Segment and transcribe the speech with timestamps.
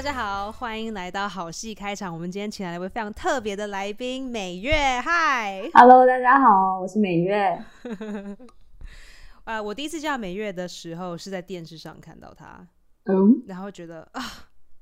[0.00, 2.10] 大家好，欢迎来到好戏开场。
[2.10, 4.98] 我们今天请来了一位非常特别的来宾，美月。
[4.98, 7.62] 嗨，Hello，大家好，我是美月。
[9.44, 12.66] 呃，我第一次见到美月的时候是在电视上看到她，
[13.04, 14.22] 嗯，然后觉得啊，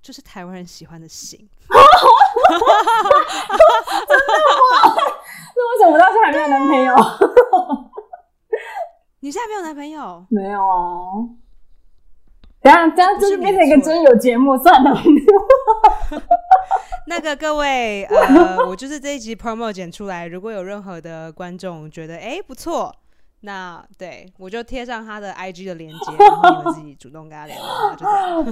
[0.00, 1.50] 就是台湾人喜欢的型。
[5.56, 6.94] 那为什么到现在还没有男朋友？
[9.18, 10.24] 你现在没有男朋友？
[10.30, 11.26] 没有啊。
[12.60, 14.92] 等一下，这样就是是变成一个真有节目，算了。
[17.06, 22.94] 那个各位，呃， 我就是这一集 promo 剪出来，如果有任何的观众觉得哎、诶不错，
[23.40, 28.44] 那对我就贴上他的 IG 的链接，然后你们自己主动跟他联络，就这样。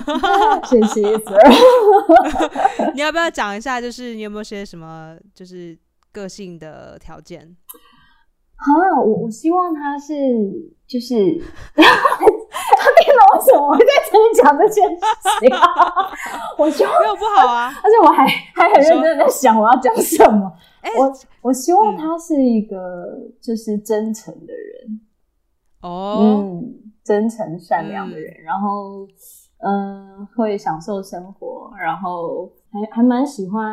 [0.65, 1.39] 谢谢 Sir。
[2.95, 5.77] 你要不要讲一下，就是你有没有些什么就是
[6.13, 7.55] 个性的条件？
[8.57, 8.65] 啊，
[9.05, 10.15] 我我希望他是
[10.87, 11.15] 就是，
[13.35, 15.01] 为什么我会在这里讲这件事
[15.41, 15.67] 情、啊？
[16.59, 20.53] 我希望， 没有不好啊，而且我还还很认真的在想我要讲什么。
[20.83, 25.01] 哎、我我希望嗯他是一个就是真诚的人。
[25.83, 29.07] 哦，嗯，真诚善良的人，然后
[29.59, 32.51] 嗯、会享受生活，然后
[32.91, 33.65] 还还蛮喜欢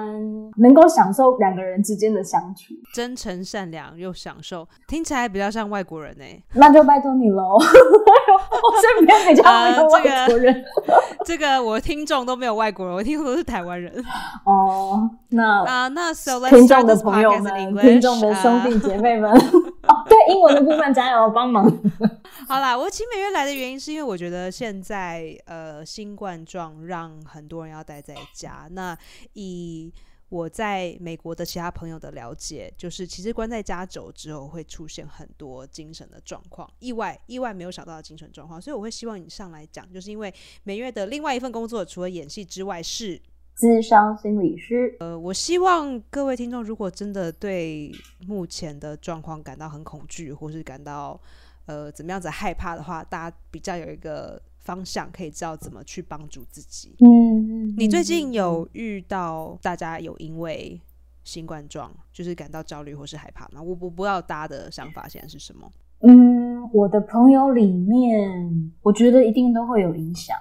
[0.58, 6.24] 能够享受两个人之间的相处，真诚善良又享受，听起来比较像外国人呢、
[6.54, 7.56] 那就拜托你喽。
[7.56, 10.66] 我身边比较没有呃这个外国人、
[11.26, 13.92] 这个我听众都没有外国人，我听众都是台湾人
[14.46, 15.10] 哦。
[15.30, 15.88] 那啊。
[15.90, 21.66] 那 so let's 听众的朋友们，听众的兄弟啊 姐妹们，哦， 对英文的部分加油帮忙。
[22.48, 28.68] 好啦，我请美月来的原因是因为我觉得现在呃新冠状让很多人要待在家。
[28.72, 28.98] 那
[29.34, 29.92] 以
[30.30, 40.34] 我在美国的其他朋友的了解，就是其实关在家久之后会出现很多精神的状况，意外意外没有想到的精神状况，所以我会希望你上来讲，就是因为
[40.64, 43.22] 美月的另外一份工作除了演戏之外是
[43.56, 47.92] 智商心理师，呃，我希望各位听众，如果真的对
[48.28, 51.20] 目前的状况感到很恐惧，或是感到
[51.68, 56.96] 呃怎么样子害怕的话，大家比较有一个方向，可以知道怎么去帮助自己。
[57.00, 60.82] 嗯，你最近有遇到大家有因为
[61.24, 63.62] 新冠状就是感到焦虑或是害怕吗？
[63.62, 65.72] 我我不知道大家的想法现在是什么。
[66.00, 70.36] 嗯，我的朋友里面，我觉得一定都会有影响，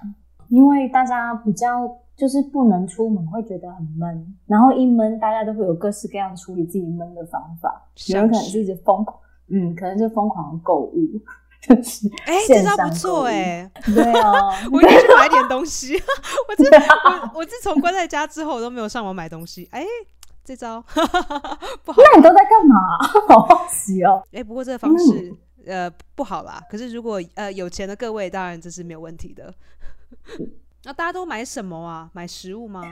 [0.48, 1.86] 因为大家比较
[2.16, 9.18] 就是不能出门，会觉得很闷，然后一闷，大家都会有各式各样处理自己闷的方法，有人可能是一直疯狂，
[9.48, 10.96] 嗯，可能就疯狂的购物，
[11.62, 14.32] 就是哎、这招不错哎、对啊，
[14.72, 15.94] 我应该去买点东西。
[16.48, 19.68] 我自我我自从关在家之后，我都没有上网买东西。
[19.70, 19.84] 哎、
[20.44, 20.82] 这招
[21.84, 22.02] 不好。
[22.02, 22.76] 那你都在干嘛？
[23.28, 24.22] 好好奇哦。
[24.32, 25.34] 哎、不过这个方式、
[25.66, 26.60] 呃不好啦。
[26.68, 29.54] 可是如果呃有钱的各位，当然这是没有问题的。
[30.84, 32.10] 那大家都买什么啊？
[32.12, 32.82] 买食物吗？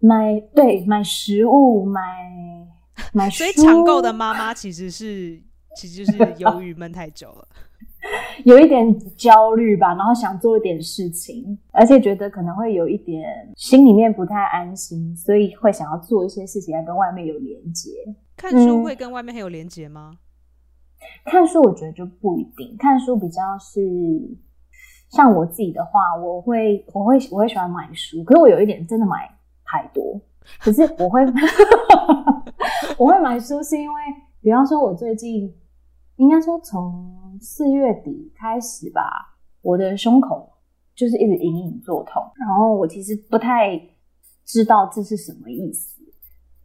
[0.00, 2.00] 买对买食物，买
[3.12, 5.40] 买书，所以抢购的妈妈其实是
[5.76, 7.48] 其实就是由于闷太久了。
[8.44, 17.90] 有一点焦虑吧，然后想做一点事情，而且觉得可能会有一点心里面不太安心，所以会想要做一些事情来跟外面有连接。
[18.36, 20.18] 看书嗯会跟外面很有连接吗？
[21.24, 23.80] 看书我觉得就不一定，看书比较是
[25.10, 29.30] 像我自己的话，我会我会我会喜欢买书，可是我有一点真的买
[29.64, 30.20] 太多，
[30.60, 31.20] 可是我会
[32.98, 34.02] 我会买书是因为，
[34.40, 35.54] 比方说我最近
[36.16, 39.02] 应该说从四月底开始吧，
[39.62, 40.50] 我的胸口
[40.94, 43.80] 就是一直隐隐作痛，然后我其实不太
[44.44, 45.94] 知道这是什么意思。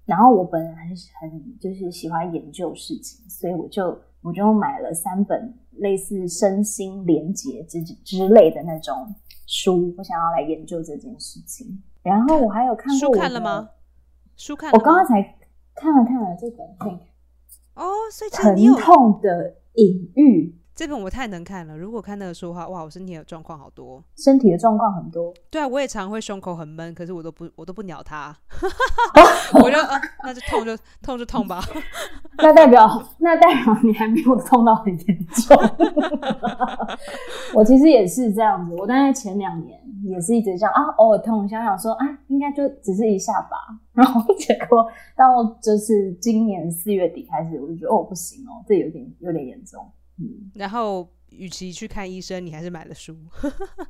[0.06, 0.88] 然后我本人很
[1.22, 9.16] 很就是喜欢研究事情，所以我就我就买了三本类似身心连结之之类的那种
[9.46, 11.82] 书，我想要来研究这件事情。
[12.04, 13.70] 然后我还有看过书看了吗？
[14.36, 14.78] 书看了？
[14.78, 15.22] 我刚刚才
[15.76, 16.68] 看了看了这本
[17.76, 20.50] 《哦，所以其实你疼有痛的隐喻》，
[20.82, 21.78] 这本我太能看了。
[21.78, 24.04] 如果看那个书的话，哇，我身体的状况好多。
[24.18, 25.32] 身体的状况很多。
[25.52, 28.36] 对啊，我也常会胸口很闷，可是我都不我都不鸟它，
[29.62, 31.62] 我就呃，那就痛就痛就痛吧。
[32.42, 32.90] 那代表
[33.20, 35.56] 那代表你还没有痛到很严重。
[37.54, 43.56] 我其实也是这样子，我大概前两年也是一直这样啊，偶尔痛一下，想说啊，应该就只是一下吧。
[43.94, 49.88] 然后结果到就是今年四月底开始，我就觉得哦不行哦，这有点有点严重。
[50.22, 53.16] 嗯，然后，与其去看医生，你还是买了书。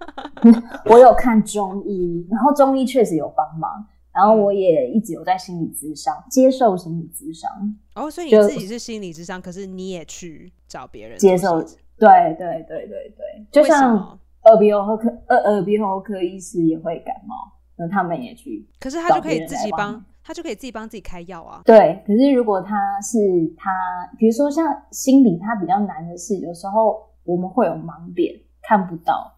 [0.86, 7.50] 我有看中医，然后中医确实有帮忙，然后我也一直有在心理咨商，接受心理咨商。
[7.96, 17.36] 哦，所以你自己是心理咨商，可是你也去找别人接受对对对对对，就像耳鼻喉科，耳耳鼻喉科医师也会感冒，
[17.76, 18.68] 那他们也去。
[18.80, 21.62] 可是他就可以自己帮，他就可以自己帮自己开药啊。
[21.66, 23.18] 对，可是如果他是
[23.58, 23.70] 他，
[24.18, 29.36] 比如说像心理，他比较难的是，有时候我们会有盲点，看不到。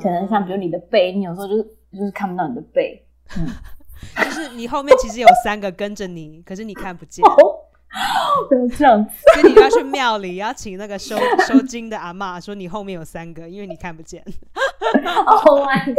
[0.00, 1.62] 可能像比如你的背，你有时候就是
[1.92, 3.06] 就是看不到你的背，
[3.36, 3.46] 嗯，
[4.24, 7.22] 就是你后面其实有三个跟着你，可是你看不见。
[8.48, 11.16] 不要这样，所以你要去庙里，要请那个收
[11.46, 14.24] 收金的阿妈说你后面有三个，因为你看不见。
[15.46, 15.98] Oh my god！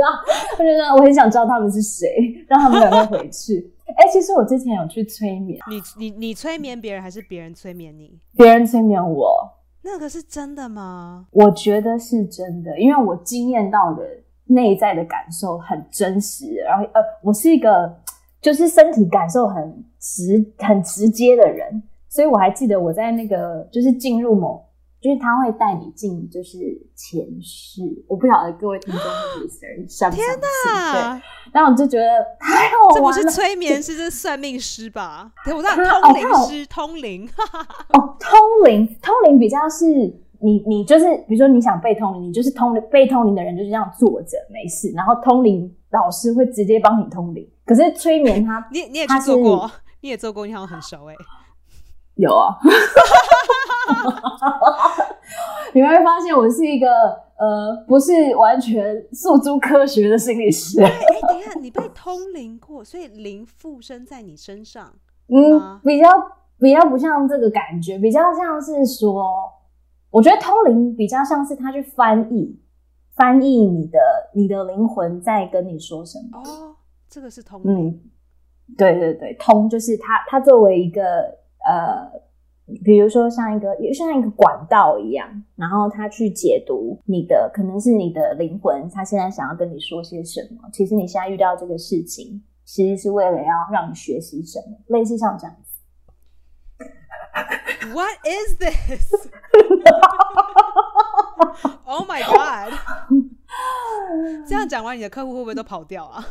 [0.57, 2.09] 我觉得我很想知道他们是谁，
[2.49, 3.71] 让他们赶快回去。
[3.93, 8.19] 哎，其实我之前有去催眠，你你你催眠别人还是别人催眠你？
[8.35, 9.49] 别人催眠我，
[9.83, 11.27] 那个是真的吗？
[11.31, 14.03] 我觉得是真的，因为我经验到的
[14.45, 17.97] 内在的感受很真实，然后呃，我是一个。
[18.41, 24.63] 就是身体感受很直、很直接的人，所以我还记得我在那个就是进入某，
[25.05, 26.57] 就是他会带你进就是
[26.95, 29.47] 前世，我不晓得各位听众会
[29.87, 30.41] 相不相信？
[30.93, 31.21] 对，
[31.53, 33.15] 然后我就觉得太好玩了。
[33.15, 35.31] 这不是催眠师，是算命师吧？
[35.43, 37.29] 对，我知道通灵师，通灵。
[37.93, 38.31] 哦，通
[38.65, 39.85] 灵，通灵比较是
[40.39, 47.47] 你，你就是比如说你想被通灵，你就是通灵被通灵的人就是这样坐着没事，然后通灵老师会直接帮你通灵。
[47.63, 49.69] 可是催眠他， 你你也去做过，
[50.01, 51.15] 你也做过，你好像很熟哎。
[52.15, 52.57] 有啊，
[55.73, 56.87] 你会发现我是一个
[57.37, 60.81] 呃，不是完全诉诸科学的心理师。
[60.81, 60.89] 哎，
[61.27, 64.93] 等一下，你被通灵过，所以灵附身在你身上。
[65.27, 66.07] 嗯，比较
[66.59, 69.51] 比较不像这个感觉，比较像是说，
[70.09, 72.57] 我觉得通灵比较像是他去翻译，
[73.15, 73.99] 翻译你的
[74.33, 76.39] 你的灵魂在跟你说什么。
[76.39, 76.75] 哦。
[77.09, 77.99] 这个是通，嗯，
[78.77, 81.01] 对对对，通就是他他作为一个
[81.65, 82.11] 呃，
[82.83, 90.69] 比如说像一个，像一个管道一样，然后他去解读你的，可能是你的灵魂，他现在想要跟你说些什么。
[90.71, 95.65] 其实你现在遇到这个事情，其实是为了要让你学习什么，类似像这样子。
[97.93, 99.29] What is this?
[101.85, 102.73] Oh my god！
[104.47, 106.21] 这样讲完，你的客户会不会都跑掉啊？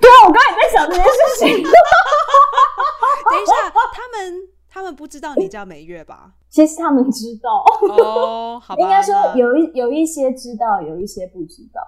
[0.00, 1.48] 对啊，我刚才也在想这件事情。
[1.62, 3.52] 等一下，
[3.92, 6.34] 他们他们不知道你叫美月吧？
[6.48, 7.64] 其实他们知道
[8.04, 8.78] 哦，好吧。
[8.80, 11.82] 应该说有一有一些知道，有一些不知道。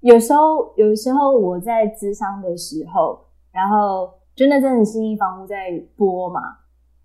[0.00, 3.18] 有时候有时候我在咨商的时候，
[3.50, 5.56] 然后就那阵子新一房屋在
[5.96, 6.40] 播嘛，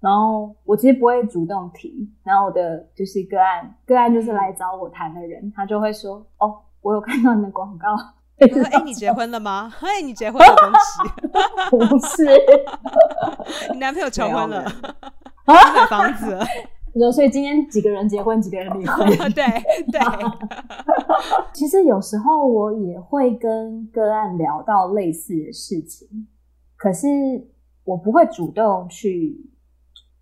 [0.01, 7.87] 然后我其实不会主动提，然后我的就是个案个案就是来找我谈的人，他就会说：“哦，我有看到你的广告。”
[8.45, 9.73] 说：“哎，你结婚了吗？
[9.81, 10.55] 哎，你结婚了，
[11.71, 11.97] 恭喜！
[11.97, 12.25] 不是，
[13.73, 14.63] 你男朋友求婚了，
[15.45, 16.37] 买房子。
[17.13, 19.07] 所以今天几个人结婚，几个人离婚？
[19.33, 19.43] 对
[19.91, 20.01] 对。
[21.53, 26.27] 其实有时候我也会跟个案聊到类似的事情，
[26.75, 27.07] 可是
[27.83, 29.47] 我不会主动去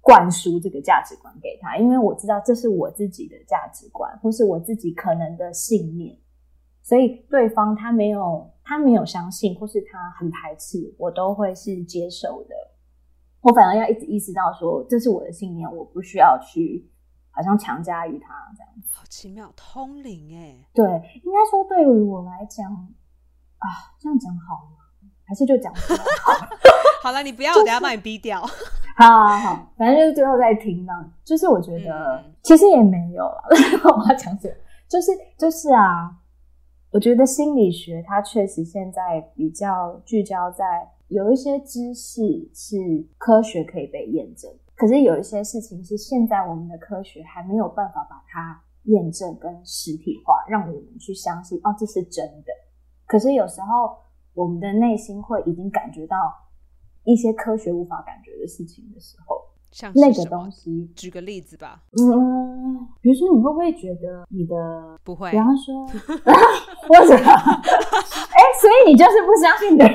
[0.01, 6.17] 灌输这个价值观给他，因为我知道这是我自己的价值观，或是我自己可能的信念。”
[6.85, 12.53] 所以对方他没有他没有相信，或是他很排斥，我都会是接受的。
[13.41, 16.87] 我反而要一直意识到说，这是我的信念，我不需要去
[17.31, 18.87] 好像强加于他这样子。
[18.91, 20.85] 好奇妙，通灵哎，对，
[21.23, 22.71] 应该说对于我来讲
[23.57, 23.65] 啊，
[23.99, 24.77] 这样讲好吗？
[25.25, 25.95] 还是就讲好？
[27.01, 28.41] 好了， 你不要，我等下把你逼掉。
[28.95, 30.93] 好好好，反正就是最后再听到，
[31.23, 33.41] 就是我觉得其实也没有了。
[33.97, 34.53] 我要讲什么？
[34.87, 36.15] 就是就是啊。
[36.95, 40.63] 我觉得心理学它确实现在比较聚焦在
[41.09, 42.21] 有一些知识
[42.53, 42.77] 是
[43.17, 52.53] 科学可以被验证，可是有一些事情是现在我们的科学还没有办法把它验证跟实体化，让我们去相信哦这是真的。
[53.05, 53.97] 可是有时候
[54.33, 56.15] 我们的内心会已经感觉到
[57.03, 59.35] 一些科学无法感觉的事情的时候。
[59.75, 61.83] 像那个东西，举个例子吧。
[61.91, 65.29] 嗯，比如说，你会不会觉得你的不会？
[65.31, 65.85] 比方说，
[66.87, 69.93] 或者，哎，所以你就是不相信的人。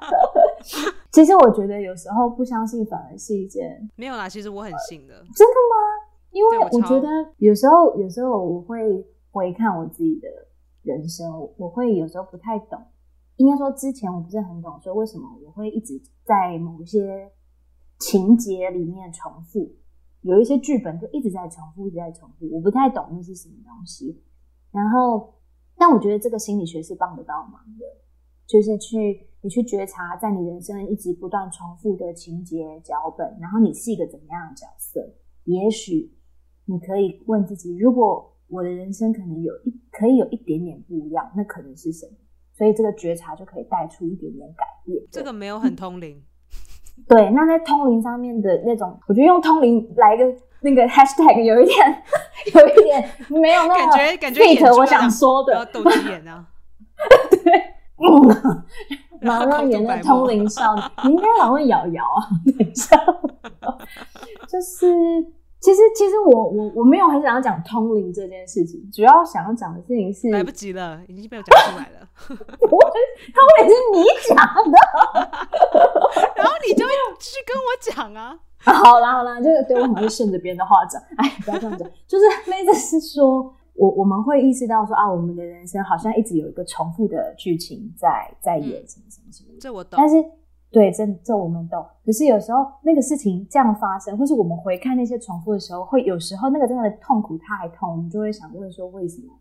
[1.12, 4.26] 其实我觉得有时候不相信反而是一件没有啦。
[4.26, 5.76] 其实我很信的，真的吗？
[6.30, 10.28] 因为我觉得有时候，有时候我会回看我自己的
[10.82, 12.80] 人生，我会有时候不太懂。
[13.36, 17.30] 应该说之前我不是很懂，说为什么我会一直在某些。
[18.02, 19.72] 情节里面重复，
[20.22, 22.48] 有一些剧本就一直在重复，一直在重复。
[22.50, 24.20] 我不太懂那是什么东西。
[24.72, 25.34] 然后，
[25.76, 27.84] 但我觉得这个心理学是帮得到忙的，
[28.44, 35.14] 就是去你去觉察，在你人生一直不断重复的情节脚本，然后你是一个怎么样的角色？
[35.44, 36.12] 也许
[36.64, 42.16] 你可以问自己：如果我的人生可能有一可以有一点点不一样，那可能是什么？
[42.52, 45.06] 所以这个觉察就可以带出一点点改变。
[45.10, 46.22] 这个没有很通灵。
[47.08, 50.24] 对，那在通灵上面的那种，我觉得用通灵来个
[50.60, 52.02] 那个 hashtag 有一点，
[52.54, 56.46] 有一点没有那感个觉感觉演 fit 我想说的，斗鸡眼啊，
[57.30, 57.52] 对，
[57.98, 58.64] 嗯，
[59.20, 62.22] 然后马 上演的通灵少女， 你应该老问瑶瑶啊，
[62.58, 62.96] 等一下，
[64.48, 64.86] 就是
[65.62, 72.08] 其实其实我我我没有很想要讲通灵这件事情，主要想要讲的事情是，来不及了，已经被我讲出来了。
[72.28, 72.80] 我
[73.32, 74.36] 他会是你讲
[74.70, 74.78] 的。
[76.34, 76.90] 然后你就会
[77.20, 90.08] 去跟我讲啊，好啦好啦，就是对我好像是顺着别人的话讲，哎，不要这样讲， 就是那个是说，我我们会意识到说啊，我们的人生好像一直有一个重复的剧情在在演嗯什么什么什么的，这我懂但。
[90.08, 90.16] 是
[90.72, 91.84] 对，这这我们懂。
[92.02, 99.38] 可是有时候那个事情这样发生，或是我们回看那些重复的时候，会有时候那个真的痛苦太痛，我们就会想问说，为什么？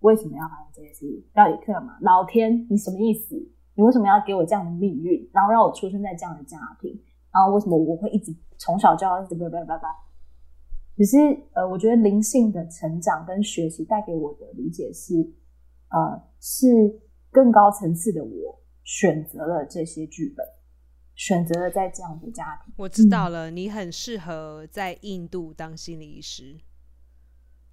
[0.00, 1.24] 为什么要发生这些事？
[1.32, 1.96] 到底干嘛？
[2.00, 3.36] 老天，你什么意思？
[3.74, 5.30] 你为什么要给我这样的命运？
[5.32, 6.90] 然后让我出生在这样的家庭？
[7.32, 9.88] 然后为什么我会一直从小就要叭叭叭叭？
[10.96, 11.16] 只是
[11.52, 15.14] 呃，我觉得灵性的成长跟学习带给我的理解是，
[15.90, 16.66] 呃，是
[17.30, 18.57] 更高层次的我
[18.88, 20.46] 选择了这些剧本，
[21.14, 22.72] 选择了在这样的家庭。
[22.78, 26.56] 我知道了，你很适合在印度当心理医师。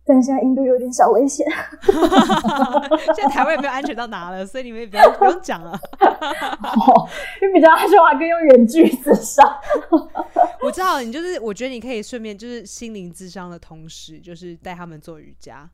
[0.04, 1.48] 但现在印度有点小危险
[3.16, 5.72] 现在台湾也没有安全到哪了，所以你们也不用不用讲了。
[5.72, 7.10] 哦，
[7.42, 9.42] 因为比较安全，我还可以用远距自杀。
[10.62, 15.70] 我知道你就是，我觉得你可以顺便就是心灵智商的同时，就是带他们做瑜伽。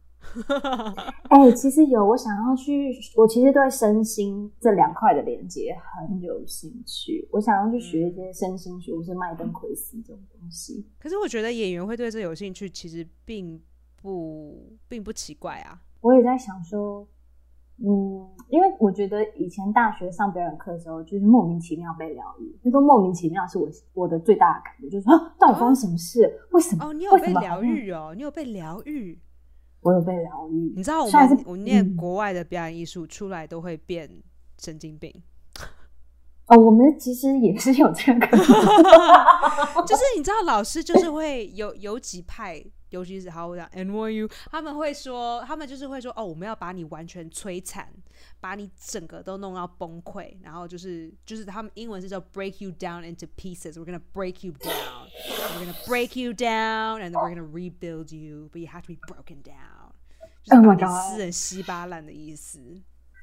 [1.29, 5.75] 哎、 其实有我想要去，我其实对身心这两块的连接
[6.07, 7.27] 很有兴趣。
[7.31, 10.85] 我想要去学一些身心学，或是麦登奎斯这种东西。
[10.99, 13.61] 可是我觉得演员会对这有兴趣，其实并
[14.01, 15.81] 不并不奇怪啊。
[16.01, 17.07] 我也在想说，
[17.77, 22.57] 嗯，因为我觉得以前大学上表演课的时候，就是莫名其妙被疗愈。
[22.63, 26.39] 那个莫名其妙是我我的最大的感觉，就是说，啊，到底发生什么事？
[26.51, 26.85] 为什么？
[26.85, 27.61] 哦，你有被疗？
[27.61, 29.19] 愈哦，你有被疗愈。
[29.81, 30.73] 我有被疗愈。
[30.75, 34.09] 你知道我们我念嗯国外的表演艺术出来都会变
[34.59, 35.13] 神经病，
[36.47, 38.27] 哦，我们其实也是有这个。
[39.87, 47.87] 就是你知道老师就是会有有几派，尤其是好我讲 NYU，他们会说，他们就是会说，哦，我们要把你完全摧残，
[48.39, 57.33] 把你整个都弄到崩溃，然后就是就是他们英文是叫 break you down into pieces，we're gonna break you down，we're gonna break you down，and then we're
[57.33, 59.91] gonna rebuild you，but you have to be broken down，
[60.43, 62.59] 就是 Oh 把 my 你撕成稀巴烂的意思。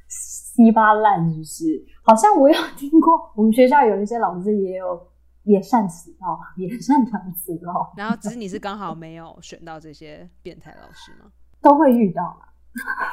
[0.09, 1.85] 稀巴烂，是不是？
[2.03, 5.07] 好像我有听过，我们学校有一些老师也有
[5.49, 11.33] 也善此道， 也擅长此道，然后只是你是刚好没有选到这些变态老师吗？
[11.63, 12.53] 都会遇到啦。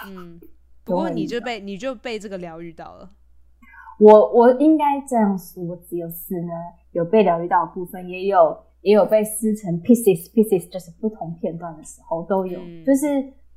[0.07, 0.39] 嗯，
[0.83, 3.09] 不过你就被你就被这个疗愈到了。
[3.97, 6.51] 我我应该这样说，只有是呢，
[6.91, 12.59] 有被疗愈到的部分，也有也有被撕成 pieces pieces，就是不同片段的时候都有。
[12.59, 13.05] 嗯就是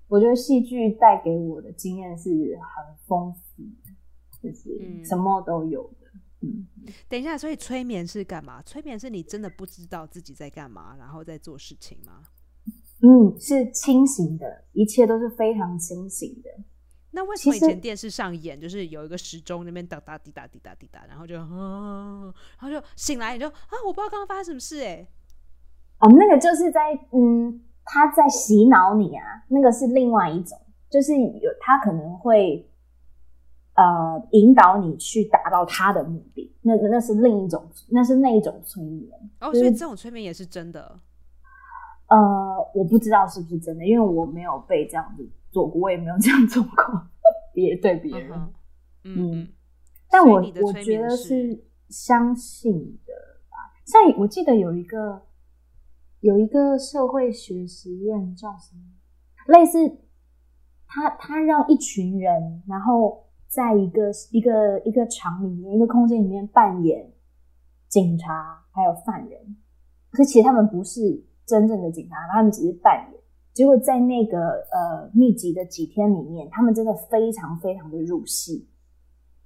[0.07, 5.98] 我觉得戏剧带给我的经验是很丰富的，就是嗯什么都有的。
[6.41, 6.67] 嗯，
[7.09, 8.63] 等一下，所以催眠是干嘛？
[8.63, 12.23] 催眠是你真的不知道自己在干嘛，然后在做事情吗？
[13.03, 16.51] 嗯，是清醒的，一切都是非常清醒的。
[17.11, 25.09] 那为什么以前电视上演就是有一个时钟那边哒哒滴答滴答滴答，然后就，啊、然后就醒来你就啊，我不知道刚刚发生什么事哎、
[26.01, 32.68] 哦，那个就是在嗯，他在洗脑你啊，那个是另外一种，就是有他可能会
[33.79, 39.09] 呃引导你去达到他的目的，那那是另一种，那是那一种催眠。
[39.41, 40.99] 哦，就是所以这种催眠也是真的。
[42.09, 42.17] 呃，
[42.75, 47.03] 我不知道是不是真的，因为我没有被这样子做过，我也没有这样做过，
[47.55, 48.33] 别对别人。
[48.33, 48.53] 嗯，
[49.05, 49.49] 嗯嗯嗯，
[50.11, 53.13] 但我我觉得是是相信的
[53.49, 53.57] 吧。
[53.87, 55.23] 像我记得有一个
[56.21, 58.83] 有一个社会学实验叫什么，
[59.47, 60.01] 类似
[60.87, 67.11] 他他让一群人，然后在一个一个一个场里面一个空间里面扮演
[67.89, 69.57] 警察还有犯人，
[70.11, 73.21] 可是其实他们不是真正的警察，他们只是扮演。
[73.55, 78.69] 结果在那个呃密集的几天里面，他们真的非常非常的入戏，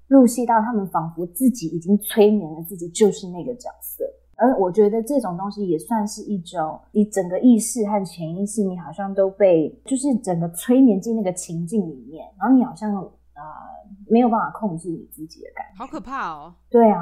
[0.07, 4.05] 入戏到他们仿佛自己已经催眠了自己就是那个角色。
[4.37, 13.11] 而我觉得这种东西也算是一种，你整个意识和潜意识，你好像都被就是整个催眠进那个情境里面，然后你好像呃
[14.13, 15.79] 没有办法控制你自己的感觉。
[15.79, 16.55] 好可怕哦。
[16.69, 17.01] 对啊，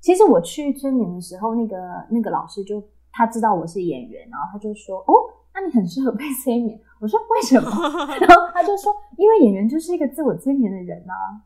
[0.00, 1.76] 其实我去催眠的时候，那个
[2.10, 2.82] 那个老师就
[3.12, 5.12] 他知道我是演员，然后他就说：“哦，
[5.54, 7.68] 那你很适合被催眠。”我说：“为什么？”
[8.26, 11.44] 然后他就说：“因为演员就是一个自我催眠的人啊。”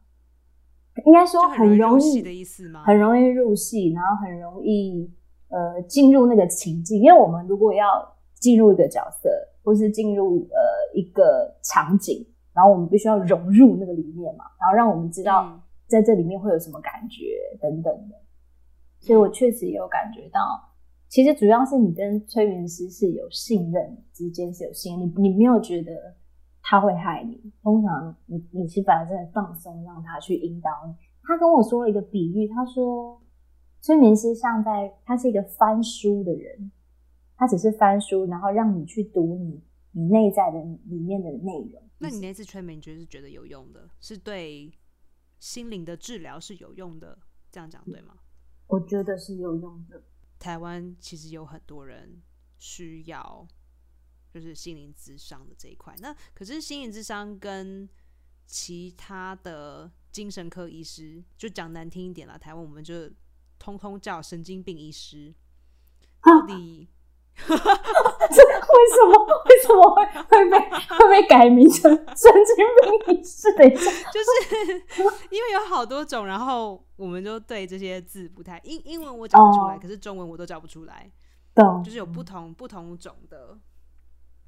[1.07, 2.83] 应该说很容易的意思吗？
[2.85, 5.11] 很容易入戏，然后很容易
[5.49, 7.01] 呃进入那个情境。
[7.01, 7.87] 因为我们如果要
[8.35, 9.31] 进入一个角色，
[9.63, 12.27] 或是进入呃一个场景，
[12.61, 17.25] 然后我们必须要融入那个里面嘛，然后让我们知道嗯在这里面会有什么感觉
[17.59, 18.15] 等等的。
[18.99, 20.39] 所以我确实也有感觉到，
[21.09, 25.91] 其实主要是你跟催眠师是有信任之间是有信任，你你没有觉得
[26.61, 30.93] 他会害你，通常你你是反而是很放松，让他去引导你。
[31.23, 33.19] 他跟我说了一个比喻，他说
[33.81, 36.71] 催眠师像在他是一个翻书的人，
[37.39, 41.89] 他只是翻书，然后让你去读你你内在的里面的内容。
[41.99, 44.73] 那你那次催眠，你觉得是觉得有用的，是对
[45.39, 47.19] 心灵的治疗是有用的，
[47.51, 48.17] 这样讲对吗？
[48.69, 50.03] 我觉得是有用的。
[50.39, 52.23] 台湾其实有很多人
[52.57, 53.47] 需要
[54.31, 55.95] 就是心灵智商的这一块。
[55.99, 57.89] 那可是心灵智商跟
[58.47, 63.11] 其他的精神科医师，就讲难听一点啦，台湾我们就
[63.59, 65.35] 通通叫神经病医师。
[66.23, 66.89] 到底
[67.37, 70.59] 这 为什么为什么会会被
[70.99, 73.53] 会被改名成神经病医师？
[73.57, 74.73] 等一下，就是
[75.31, 81.11] 因为有好多种，然后我们就对这些字不太英英文我讲不出来，哦可是中文我都叫不出来，
[81.55, 83.59] 懂就是有不同不同种的。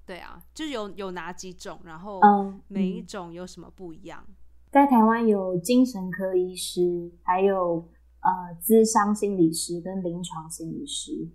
[0.05, 4.27] 对啊，就是有有哪几种，然后嗯，每一嗯种有什么不一样？
[4.71, 7.89] 在台湾有精神科医师，还有
[8.21, 11.29] 呃咨商心理师跟临床心理师。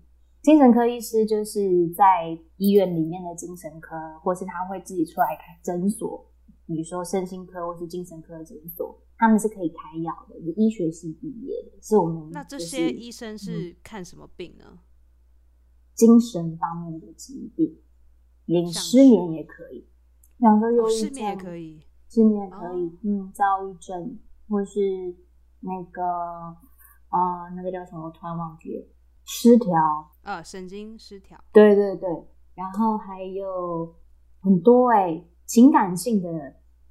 [0.48, 6.26] 精神科医师就是在医院里面的精神科，或是他会自己出来开诊所，
[6.66, 14.80] 比如说身心科或是精神科诊所，他们是可以开药的，是医学系毕业的，是我们那这就是些医生是看什么病呢？
[15.94, 17.82] 精神方面的疾病，
[18.46, 19.82] 连失眠也可以，
[20.38, 21.82] 比方说忧哦郁症、失眠也可以。
[22.08, 25.14] 失眠也可以，哦嗯，躁郁症或是
[25.60, 28.86] 那个呃那个叫什么，我突然忘记了，
[29.30, 29.76] 失调，
[30.24, 31.38] 呃，神经失调。
[31.52, 32.10] 对对对，
[32.56, 33.94] 然后还有
[34.42, 36.30] 很多哎、情感性的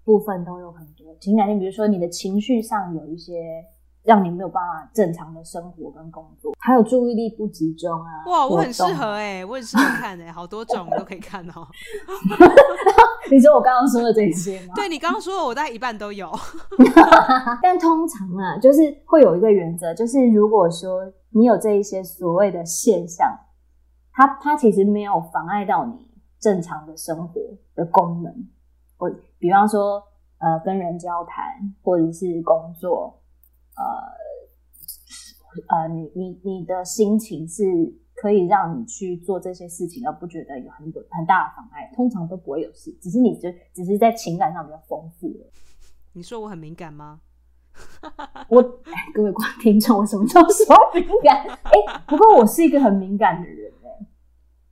[0.05, 3.64] 部分都有很多，情感性，比如说你的情绪上有一些
[4.03, 11.66] 让你没有办法正常的生活跟工作，还有注意力不集中啊，哇，我很适合哎、我很适合看哎、好多种都可以看哦。
[13.29, 14.75] 你说我刚刚说的这些吗？
[14.77, 16.31] 对你刚刚说的，我大概一半都有。
[17.61, 21.01] 但通常啊，就是会有一个原则，就是如果说
[21.37, 23.38] 你有这一些所谓的现象，
[24.11, 25.92] 它它其实没有妨碍到你
[26.40, 27.38] 正常的生活
[27.75, 28.49] 的功能，
[28.96, 30.03] 我比方说
[30.38, 33.20] 呃跟人交谈，或者是工作，
[33.77, 33.85] 呃
[35.77, 37.62] 呃你你你的心情是
[38.14, 45.31] 可以让你去做这些事情，而不觉得有很多很大的妨碍，通常都不会有事，只是你就只是在情感上比较丰富。
[46.14, 47.20] 你说我很敏感吗？
[48.49, 51.47] 我哎，各位观听众，我什么时候说敏感？
[51.65, 54.07] 哎、不过我是一个很敏感的人哎、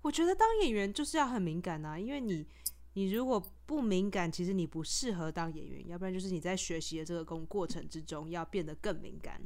[0.03, 2.47] 我觉得当演员就是要很敏感啊，因为你
[2.95, 9.41] 你如果不敏感，其实你不适合当演员，要不然就是你在学习的这个工过程之中要变得更敏感。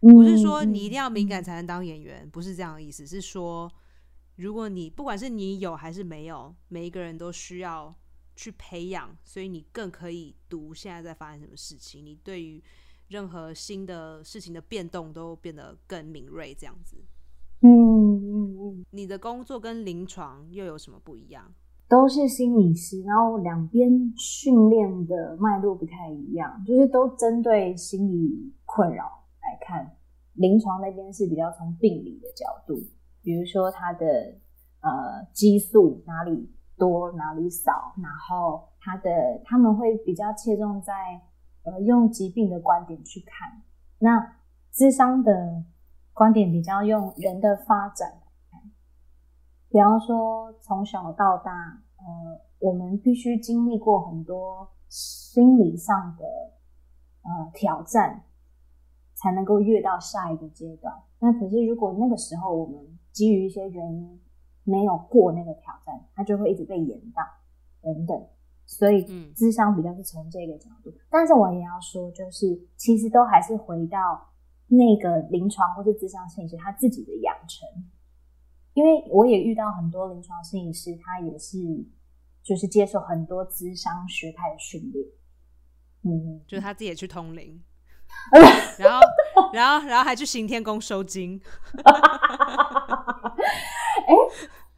[0.00, 3.70] 不是说你一定要敏感才能当演员，不是这样的意思，是说
[4.36, 7.94] 如果你不管是你有还是没有，每一个人都需要
[8.40, 12.62] 去培养，所以你更可以读现在在发生什么事情，你对于
[13.08, 16.96] 任何新的事情的变动都变得更敏锐，这样子。
[17.60, 21.52] 嗯嗯嗯，你的工作跟临床又有什么不一样？
[21.86, 29.04] 都是心理师，然后两边训练的脉络不太一样，就是都针对心理困扰
[29.42, 29.94] 来看。
[30.32, 32.82] 临床那边是比较从病理的角度，
[33.20, 34.06] 比如说他的
[34.80, 36.48] 呃激素哪里
[36.80, 39.10] 多哪里少，然后他的
[39.44, 40.92] 他们会比较切中在
[41.64, 43.62] 呃用疾病的观点去看。
[43.98, 44.36] 那
[44.72, 45.62] 智商的
[46.14, 48.60] 观点比较用人的发展来看，
[49.68, 51.52] 比方说从小到大，
[51.98, 56.24] 呃，我们必须经历过很多心理上的
[57.22, 58.24] 呃挑战，
[59.14, 60.94] 才能够越到下一个阶段。
[61.18, 64.20] 那可是如果那个时候我们基于一些原因
[64.70, 67.26] 没有过那个挑战，他就会一直被延宕
[67.82, 68.26] 等等。
[68.66, 69.32] 所以，嗯。
[69.34, 74.30] 智商比较是从这个角度，但是我也要说，就是其实都还是回到
[74.68, 77.68] 那个临床或是智商心理师他自己的养成，
[78.74, 81.58] 因为我也遇到很多临床心理师，他也是
[82.44, 85.04] 就是接受很多智商学派的训练，
[86.04, 87.60] 嗯，就是他自己也去通灵，
[88.78, 89.00] 然后
[89.52, 91.40] 然后然后还去行天宫收金。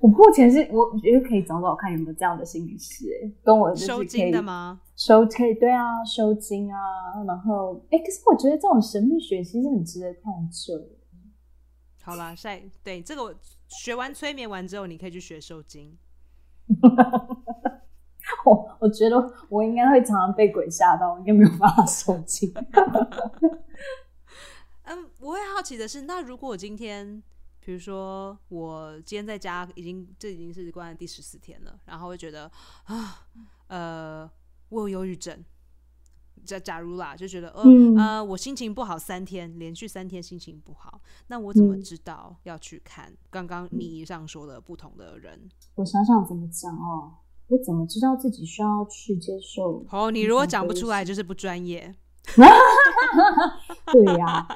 [0.03, 4.81] 我目前是我觉得可以找找看有没有这样的心理师，哎，跟我收金的吗？
[4.97, 6.77] 收可以对啊，收金啊，
[7.25, 10.75] 然后哎，可是我觉得这种神秘学其实很值得探究。
[12.03, 13.33] 好啦，晒对这个我
[13.69, 15.97] 学完催眠完之后，你可以去学收金。
[18.45, 22.53] 我我觉得我应该会常常被鬼吓到，我应该没有办法收金。
[24.83, 27.23] 嗯，我会好奇的是，那如果我今天，
[27.65, 32.51] 比如说我今天在家已经这已经是关了第十四天了，然后会觉得
[32.85, 33.27] 啊，
[33.69, 34.31] 呃，
[34.69, 35.45] 我有忧郁症。
[36.45, 37.63] 假假如啦，就觉得呃
[37.97, 45.49] 呃，我心情不好三天，连续三天心情不好，那我怎么知道要去看刚刚你以上说的不同的人？
[45.77, 47.13] 我想想怎么讲哦，
[47.47, 49.87] 我怎么知道自己需要去接受？
[49.91, 51.95] 哦，你如果讲不出来，就是不专业。
[53.93, 54.47] 对呀，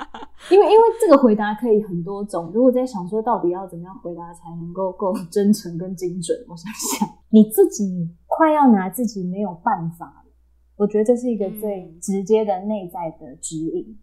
[0.50, 2.50] 因为因为这个回答可以很多种。
[2.54, 10.32] 如果在想说到底要怎么样回答才能够够真诚跟精准，我想想，你自己快要拿自己没有办法了。
[10.76, 13.98] 我觉得这是一个最直接的内在的指引。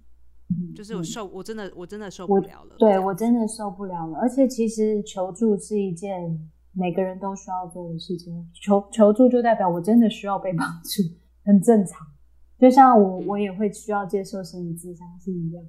[0.75, 2.75] 就是我受，我真的我真的受不了了。
[2.77, 4.19] 对我真的受不了了。
[4.19, 6.39] 而且其实求助是一件
[6.73, 8.47] 每个人都需要做的事情。
[8.53, 11.01] 求求助就代表我真的需要被帮助，
[11.43, 12.05] 很正常。
[12.63, 15.61] 就像我，我也会需要接受心理咨商是一样。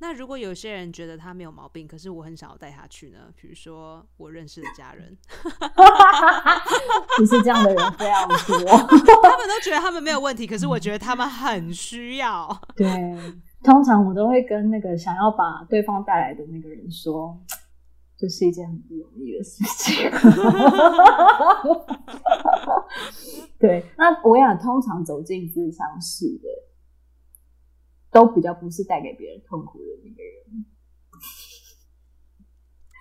[0.00, 3.20] 那如果有些人觉得他没有毛病，可是我很想要带他去呢？
[3.34, 5.16] 比如说我认识的家人，
[7.16, 8.68] 其实这样的人非常多，
[9.24, 12.54] 他们都觉得他们没有问题，可是我觉得他们很需要。
[12.76, 12.86] 对，
[13.64, 17.34] 通常我都会跟那个想要把对方带来的那个人说。
[18.22, 19.96] 这是一件很不容易的事情。
[23.58, 26.48] 对，那我想通常走进智商室的，
[28.12, 30.64] 都比较不是带给别人痛苦的那个人。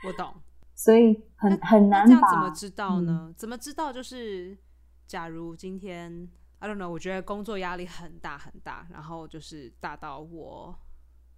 [0.08, 0.42] 我懂，
[0.74, 2.08] 所以很很难。
[2.08, 3.32] 这样怎么知道呢？
[3.38, 3.94] 怎么知道？
[3.94, 4.58] 就是
[5.06, 10.80] 假如今天，I don't know，我觉得工作压力很大很大，然后就是大到我。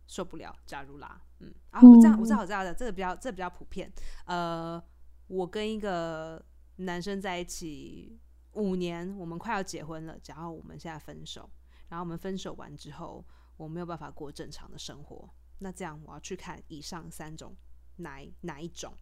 [0.06, 3.92] 受不了，假如啦，嗯啊，我知道，我知道，我知道的，这个比较，这比较普遍。
[4.26, 4.82] 呃，
[5.28, 6.44] 我跟一个
[6.78, 8.20] 男生在一起
[8.54, 11.50] 五年，我们快要结婚了，然后我们现在分手，
[11.90, 13.26] 然后我们分手完之后，
[13.58, 15.30] 我没有办法过正常的生活，
[15.60, 17.56] 那这样我要去看以上三种
[17.98, 18.94] 哪哪一种？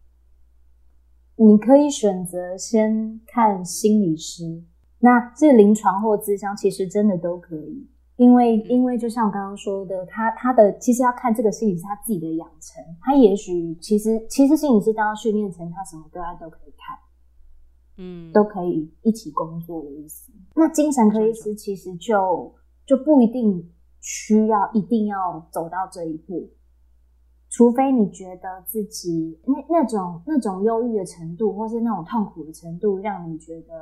[1.36, 4.62] 你可以选择先看心理师，
[4.98, 7.88] 那这临床或咨商其实真的都可以。
[8.22, 16.96] 因为，因为就像我刚刚说的，他他的其实要看这个心理是他自己的养成，他也许其实其实心理师当要训练成他什么个案都可以看，
[17.98, 20.30] 嗯，都可以一起工作的意思。
[20.54, 22.54] 那精神科医师其实就
[22.86, 26.48] 就不一定需要一定要走到这一步，
[27.50, 33.74] 除非你觉得自己那那种那种忧郁的程度，或是那种痛苦的程度，让你觉得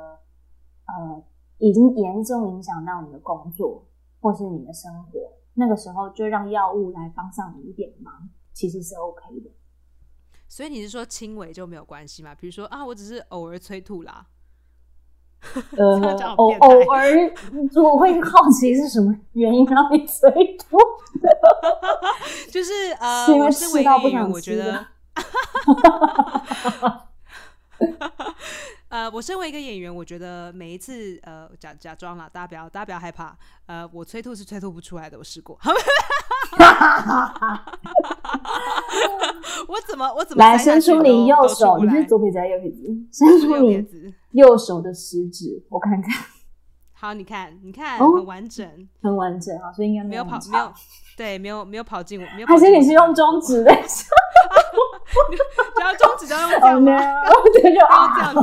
[0.87, 1.23] 呃
[1.59, 3.85] 已经严重影响到你的工作。
[4.21, 9.51] 或是你的生活，那个时候就让药物来帮上你一点忙，其实是 OK 的。
[10.47, 12.33] 所以你是说轻微就没有关系吗？
[12.35, 14.27] 比如说啊，我只是偶尔催吐啦。
[15.75, 17.33] 呃， 偶偶尔，
[17.83, 20.77] 我会好奇是什么原因让你催吐。
[22.51, 24.85] 就是呃，是因为吃到不想我觉得。
[28.91, 33.33] 呃，我身为一个演员，我觉得每一次呃假假装了，大家不要大家不要害怕。
[33.65, 35.57] 呃，我催吐是催吐不出来的，我试过。
[39.69, 41.77] 我怎么我怎么来伸出你右手？
[41.79, 42.81] 你是左撇子还是右撇子？
[43.13, 43.87] 伸出你
[44.31, 46.11] 右手的食指，我看看。
[46.91, 50.73] 好，你看，你看，很完整，很完整啊，所以应该没有跑，没有
[51.15, 52.47] 对，没有没有跑进，没有。
[52.47, 53.71] 还是你是用中指的？
[55.75, 56.97] 只要中指都用这样吗？
[57.53, 57.79] 对，就
[58.15, 58.41] 这样子。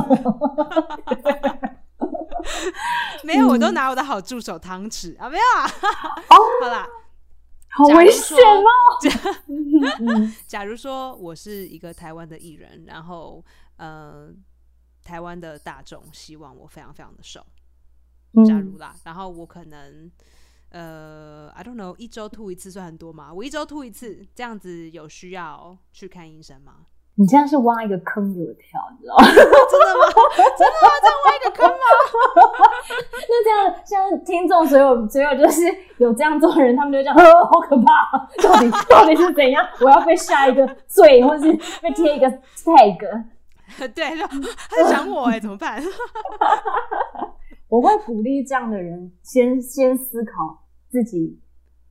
[3.23, 5.67] 没有，我都拿我的好助手汤匙啊，没有啊。
[6.29, 6.87] 好啦，
[7.69, 8.67] 好危险哦。
[10.47, 13.43] 假如说我是一个台湾的艺人，然后
[13.77, 14.29] 呃，
[15.03, 17.45] 台湾的大众希望我非常非常的瘦。
[18.47, 20.11] 假如啦，然后我可能。
[20.71, 23.33] 呃，I don't know，一周吐一次算很多吗？
[23.33, 26.73] 我一周吐一次，这样子有需要去看医生吗？
[27.15, 29.25] 你这样是挖一个坑给我跳，你知道吗？
[29.27, 30.05] 真的吗？
[30.57, 30.89] 真的吗？
[31.01, 31.75] 这样挖一个坑吗？
[33.27, 35.63] 那这样，像听众所有所有就是
[35.97, 39.67] 有这样做的人，他们就讲，呃，好可怕，到底到底是怎样？
[39.81, 41.51] 我要被下一个罪，或是
[41.81, 42.31] 被贴一个
[42.63, 43.25] tag？
[43.93, 45.83] 对，他在想我哎，怎么办？
[47.69, 51.39] 我会鼓励这样的人先先思考自己，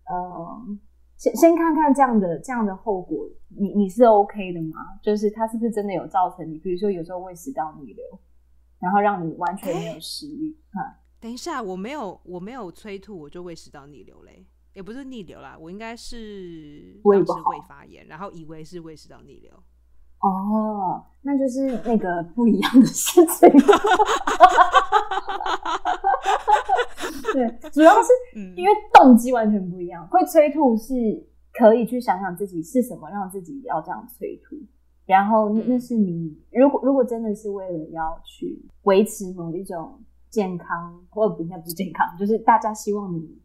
[0.06, 0.76] 呃，
[1.16, 4.98] 先先看看这样的这样的后果，你你是 OK 的吗？
[5.02, 8.04] 就是他是不是真的有造成你，比如说有时候胃食道逆流，
[8.80, 10.52] 然后让你完全没有食欲？
[10.72, 19.52] 哈，等一下，我没有我没有催吐，我就胃食道逆流嘞，也不是逆流啦，我应该是当时胃发炎，然后以为是胃食道逆流。
[20.20, 23.48] 哦，那就是那个不一样的事情。
[27.32, 30.06] 对，主要是嗯，因为动机完全不一样。
[30.08, 30.94] 会催吐是
[31.52, 34.56] 可以去想想自己是什么让自己要这样催吐，
[35.06, 40.00] 然后那是你如果如果真的是为了要去维持某一种
[40.30, 43.38] 健康，或者不应该不是健康，就是大家希望你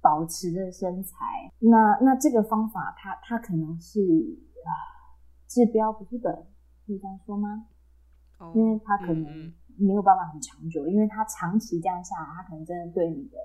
[0.00, 1.14] 保持的身材，
[1.58, 4.00] 那那这个方法它它可能是
[4.64, 4.70] 啊
[5.48, 6.34] 治标不治本，
[6.86, 7.66] 可以这样说吗？
[8.38, 13.36] 哦因为他可能没有办法很长久，因为他长期这样下来，他可能真的对你的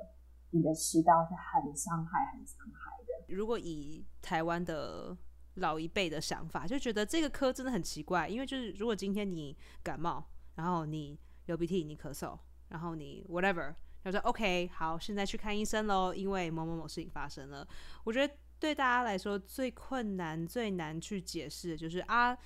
[0.50, 3.34] 你的食道是很伤害、很伤害的。
[3.36, 5.16] 如果以台湾的
[5.56, 10.24] 老一辈的想法，就觉得这个科真的很奇怪，因为就是如果今天你感冒，
[10.56, 12.38] 然后你流鼻涕、你咳嗽，
[12.70, 17.66] 然后你 whatever，他说 OK，好，现在去看医生喽，因为某某某事情发生了。
[18.04, 22.38] 我觉得对大家来说最困难、最难去解释的就是啊，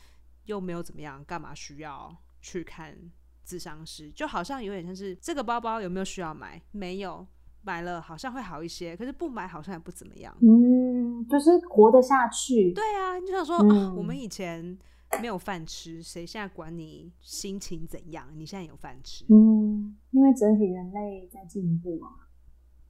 [0.45, 2.97] 又没有怎么样，干嘛需要去看
[3.43, 4.09] 智商师？
[4.11, 6.61] 就好像有点像是这个包包有没有需要买？
[6.71, 7.27] 没有。
[7.67, 10.37] 买了好像会好一些，可是不买好像也不怎么样。
[10.39, 12.71] 嗯，就是活得下去。
[12.71, 14.77] 对啊，你就想说、嗯啊，我们以前
[15.19, 18.29] 没有饭吃，谁现在管你心情怎样？
[18.35, 22.29] 你现在有饭吃，嗯，因为整体人类在进步啊，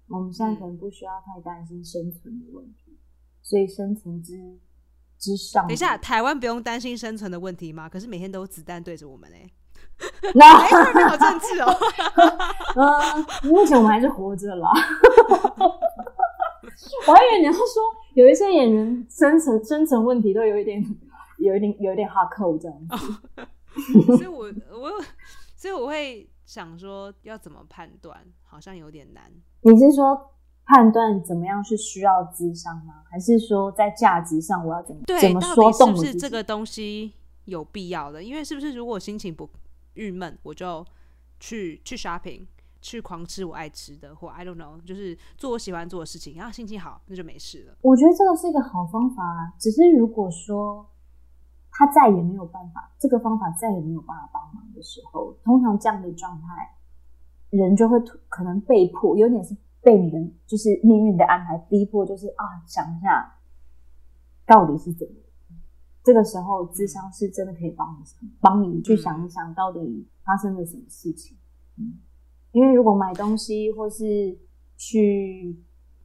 [0.09, 2.84] 我们现在嗯可能不需要太担心生存的问题，
[3.45, 4.33] 所以生存之
[5.19, 5.67] 之上。
[5.67, 7.87] 等一下，，台湾不用担心生存的问题吗？
[7.87, 9.47] 可是每天都有子弹对着我们 哎、
[10.33, 11.71] 那哎、没有政治哦。
[12.75, 14.69] 嗯， 目前我们还是活着啦。
[17.07, 17.63] 我还以为你要说
[18.15, 20.83] 有一些演员生存生存问题都有一点，
[21.37, 22.97] 有一点有一点哈扣这样子。
[24.17, 24.91] 所以我我
[25.55, 29.31] 所以我会想说，要怎么判断，好像有点难。
[29.61, 30.34] 你是说
[30.65, 33.03] 判断怎么样是需要智商吗？
[33.09, 36.03] 还是说在价值上我要怎么怎，么说动是不？
[36.03, 37.13] 是这个东西
[37.45, 38.23] 有必要的？
[38.23, 39.49] 因为是不是如果心情不
[39.93, 40.85] 郁闷，我就
[41.39, 42.47] 去去 shopping，
[42.81, 47.77] 去狂吃我爱吃的，或 I don't know，就是做我喜欢做的事情，然后心情好，那就没事了。
[47.81, 50.89] 我觉得这个是一个好方法啊，只是如果说
[51.69, 56.75] 他再也没有办法，这个方法再也没有办法帮忙的时候，通常这样的状态，
[57.51, 60.17] 人就会可能被迫，有点是被你的
[60.47, 63.37] 就是命运的安排逼迫，就是啊，想一下
[64.47, 65.13] 到底是怎么。
[66.03, 68.03] 这个时候，智商是真的可以帮你
[68.41, 71.37] 帮你去想一想，到底发生了什么事情。
[71.77, 71.99] 嗯，
[72.51, 74.35] 因为如果买东西或是
[74.75, 75.55] 去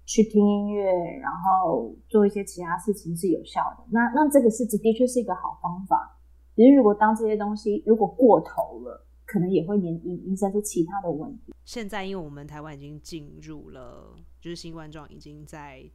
[0.05, 6.19] 去听音乐，然后做一些其他事情是有效的，那那这个是的确是一个好方法。
[6.55, 11.55] 只是如果当这些东西如果过头了，可能也会引引引申出其他的问题。
[11.65, 15.89] 现在因为我们台湾已经进入了，就是新冠状已经在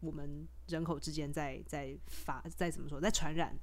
[0.00, 3.58] 我们人口之间在在发在怎么说在传染。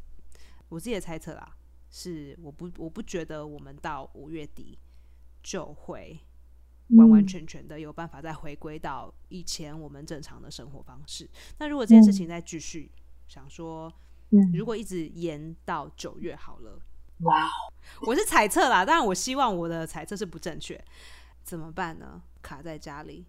[0.67, 1.55] 我自己的猜测啦，
[1.89, 4.77] 是我不我不觉得我们到五月底
[5.41, 6.19] 就会
[6.97, 11.29] 完完嗯全全的有办法再回归到以前我们正常的生活方式。
[11.59, 12.91] 那如果这件事情再继续，
[13.29, 13.89] 想说
[14.31, 16.81] 嗯，如果一直延到九月好了，
[17.23, 17.73] 哇哦，
[18.05, 20.79] 我是猜测啦，当然我希望我的猜测是不正确，
[21.43, 22.21] 怎么办呢？
[22.41, 23.25] 卡在家里。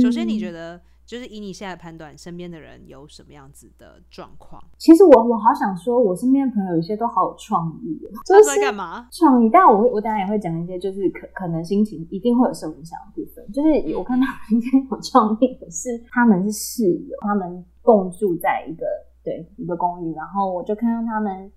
[0.00, 0.80] 首先，你觉得？
[1.04, 4.62] 就是以你现在的判断，身边的人有什么样子的状况？
[4.78, 9.08] 其实我我好想说，我身边的朋友有些都好有创意哦，就他们在是干嘛？
[9.10, 9.50] 创意。
[9.50, 13.44] 但我会我等一下也会讲一些，就是可可能心情一定会有受影响的部分。
[13.52, 18.86] 就是我看到一些有创意的是，他们是室友，他们共住在一个
[19.24, 21.50] 对一个公寓，然后我就看到他们。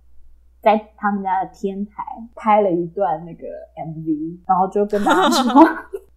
[0.66, 1.94] 在他们家的天台
[2.34, 3.46] 拍了一段那个
[3.78, 5.62] MV，然后就跟大家 说，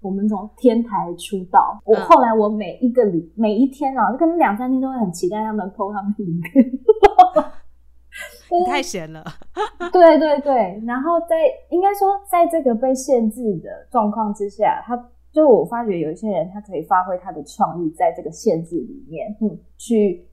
[0.00, 1.78] 我们从天台出道。
[1.84, 6.64] 我嗯后来我每一个礼每一天啊，可能两三天都会很期待他们 PO 他们的影片。
[8.50, 9.22] 你太闲了，
[9.92, 11.37] 对对对，然后在
[11.68, 14.96] 应该说，在这个被限制的状况之下，他
[15.30, 20.26] 就我发觉有一些人，他可以发挥他的创意，在这个限制里面，嗯，去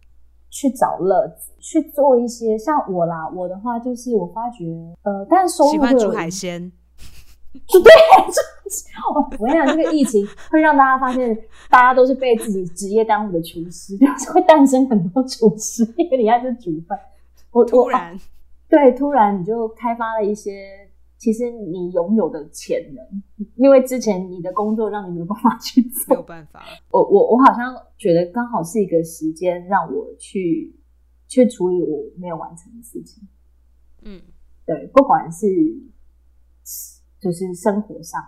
[0.49, 4.65] 去找乐子，去做一些像我啦，我的话就是我发觉，
[5.03, 6.71] 呃，但是收入喜欢煮会有海鲜，
[9.13, 11.36] 我我跟你讲，这个疫情会让大家发现，
[11.69, 16.99] 大家都是被自己职业耽误的厨师，就是会诞生很多厨师，因为你要去煮饭。
[17.51, 18.19] 我我突然
[18.67, 20.85] 对，突然你就开发了一些
[21.25, 26.21] 其实你拥有的潜能，因为之前你的工作让你没有办法去做没做有。
[26.21, 26.63] 办法。
[26.91, 30.79] 我我我好像觉得刚好是一个时间让我去
[31.27, 33.27] 去处理我没有完成的事情。
[34.03, 34.21] 嗯，
[34.67, 35.47] 对，不管是
[37.19, 38.21] 就是生活上，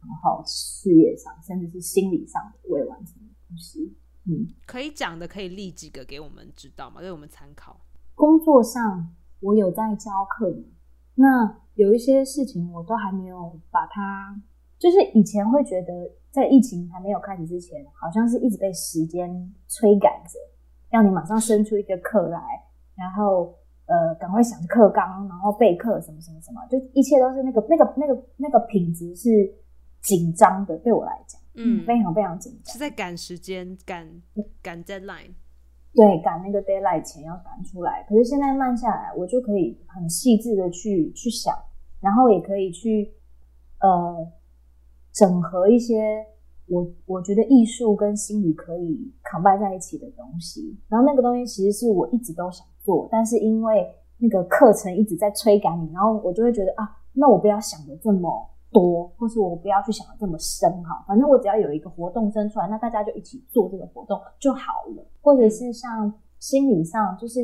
[0.00, 3.96] 然后事业上，甚至是心理上的未完成的东西。
[4.24, 7.00] 嗯，可以讲的可以立几个给我们知道吗？
[7.00, 7.80] 给我们参考。
[8.16, 10.64] 工作上我有在教课嘛，
[11.16, 14.40] 那有一些事情我都还没有把它，
[14.78, 15.92] 就是以前会觉得
[16.30, 19.28] 在疫情还没有开始之前，好像是一直被时间
[19.66, 20.38] 催赶着，
[20.90, 22.38] 让你马上生出一个课来，
[22.94, 23.54] 然后
[23.86, 29.30] 呃赶快想课纲，然后备课什么什么什么，就一切都是那个那个那个那个品质是
[30.02, 32.78] 紧张的，对我来讲，嗯，非常非常紧张是。
[32.78, 34.22] 在赶时间，赶
[34.62, 35.34] 赶 deadline。
[35.96, 38.04] 对，赶那个 d a y l i g h t 前要赶出来。
[38.06, 41.54] 可是现在慢下来，我就可以很细致的去去想，
[42.00, 43.14] 然后也可以去
[43.80, 44.30] 呃
[45.12, 46.24] 整合一些
[46.68, 50.78] 我我觉得艺术跟心理可以 combine 在一起的东西。
[50.88, 58.50] 然后那个东西其实是我一直都想做，但是因为那个课程一直在催赶你，然后我就会觉得啊，那我不要想的这么。
[58.76, 65.02] 多，或是我不要去想的这么深哈，反正我只要有一个活动生出来，那大家就一起做这个活动就好了。
[65.22, 67.42] 或者是像心理上，就是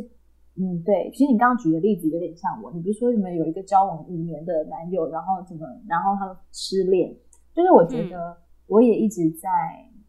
[0.57, 7.17] 嗯，对，其实你刚刚举的例子有点像我，你比如说什么有一个交往五年的男友，然后怎么，然后他们失恋，
[7.55, 9.49] 就是我觉得我也一直在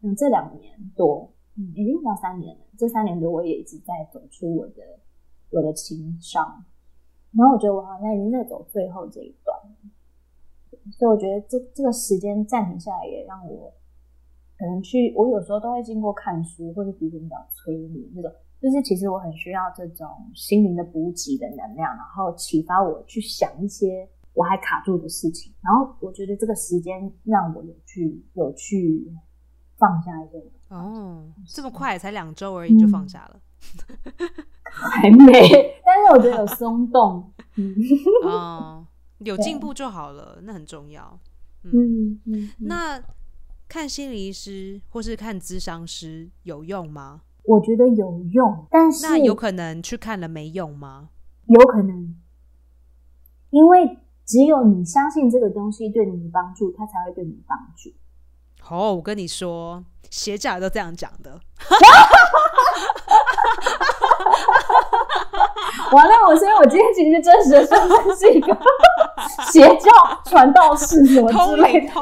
[0.02, 4.82] 嗯这两年多，嗯，已经到三年了，这三年多我也一直在走出我的
[5.50, 6.62] 我的情伤，
[7.32, 9.58] 然后我觉得我好像已经在走最后这一段。
[10.92, 13.72] 所以我觉得这这个时间暂停下来，也让我
[14.58, 25.52] 可能去，我有时候都会经过看书或者比如讲催眠这种，就是其实我很需要这种心灵的补给的能量，然后启发我去想一些我还卡住的事情。
[25.62, 29.12] 然后我觉得这个时间让我有去有去
[29.76, 33.40] 放下一些哦，这么快才两周而已就放下了，
[34.62, 35.32] 还没，
[35.84, 37.74] 但是我觉得有松动，嗯，
[38.24, 38.86] 哦。
[39.18, 41.18] 有进步就好了，那很重要。
[41.62, 43.02] 嗯嗯，那
[43.68, 47.22] 看心理医师或是看咨商师有用吗？
[47.44, 51.08] 我觉得有用，但是那有可能去看了没用吗？
[51.46, 52.14] 有可能，
[53.50, 57.92] 因为只有你相信这个东西对你有帮助，它才会对你有帮助。
[58.68, 61.40] 哦，我跟你说，邪教都这样讲的。
[65.94, 68.56] 完了，我所以，我今天其实真实的身份是一个
[69.50, 69.90] 邪教
[70.24, 71.92] 传道士什么之类的。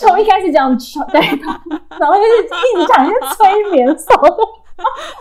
[0.00, 4.36] 从一开始讲传对，然后就是一直讲一些催眠什么的。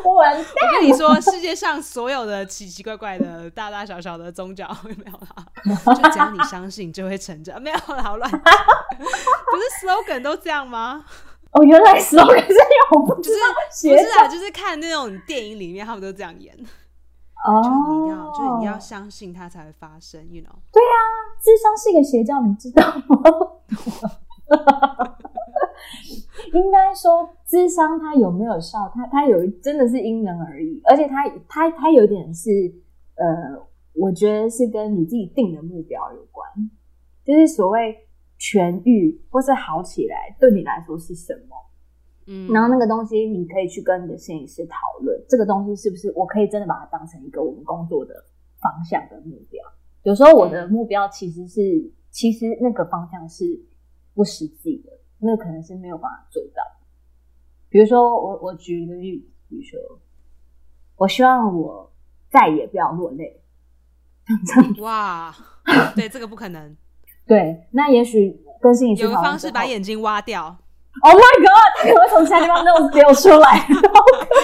[0.03, 0.43] 我完蛋！
[0.43, 7.61] 我跟你说，世界上所有的奇奇怪怪的、大大小小的宗教没有啦，就只要你相信，就会成长。
[7.61, 8.29] 没有啦，好乱。
[8.31, 11.03] 不是 slogan 都这样吗？
[11.51, 13.39] 哦，原来 slogan 是有，不就是
[13.87, 14.27] 不是啊？
[14.27, 16.57] 就是看那种电影里面，他们都这样演。
[17.45, 17.69] 哦，就
[18.03, 20.53] 你要，就是你要相信它才会发生，you know？
[20.71, 20.97] 对啊，
[21.41, 23.23] 智商是一个邪教，你知道吗？
[26.53, 28.91] 应该说，智商它有没有效？
[28.93, 32.49] 它它有真的是因人而异，而且它它它有点是
[33.15, 33.57] 呃，
[33.93, 36.47] 我觉得是跟你自己定的目标有关，
[37.23, 38.07] 就是所谓
[38.39, 41.55] 痊愈或是好起来，对你来说是什么？
[42.25, 48.13] 嗯，然后那个东西你可以去跟你的摄影师讨论，这个东西是不是我可以真的把它当成一个我们工作的
[48.59, 49.63] 方向的目标？
[50.03, 53.45] 有时候我的目标其实是，其实那个方向是
[54.13, 56.63] 不实际的，那可能是没有办法做到。
[57.69, 59.79] 比如说，我我举一个例子，比如说，
[60.97, 61.91] 我希望我
[62.29, 63.41] 再也不要落泪。
[64.81, 65.33] 哇，
[65.95, 66.75] 对，这个不可能。
[67.25, 70.57] 对，那也许跟摄影师有个方式把眼睛挖掉。
[71.03, 71.71] Oh my god！
[71.77, 73.65] 他可能会从其他地方那种流出来，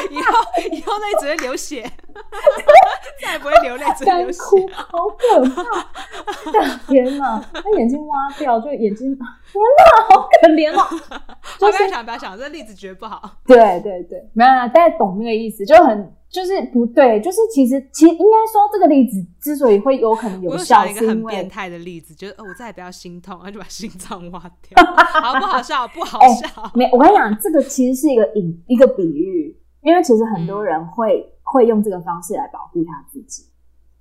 [0.09, 0.31] 以后
[0.71, 1.91] 以后那里只会流血，
[3.21, 4.25] 再也不会流泪，干。
[4.27, 6.77] 哭，好可怕！
[6.87, 10.83] 天哪， 他眼睛挖掉，就眼睛，天哪，好可怜哦。
[11.61, 13.37] 我不要想，不要想，这例子绝不好。
[13.45, 24.83] 对对对，没有啦，大家懂那个意思，就很就是不对，就是其实其实应该说这个例子之所以会有可能有效，是一个很变态的例子，就是哦，我再也不要心痛，然后就把心脏挖掉。
[25.21, 25.87] 好不好笑？
[25.87, 26.71] 不好哎笑。
[26.75, 33.43] 没，我跟你讲，这个其实是一个隐一个比喻，因为其实很多人会、会用这个方式来保护他自己，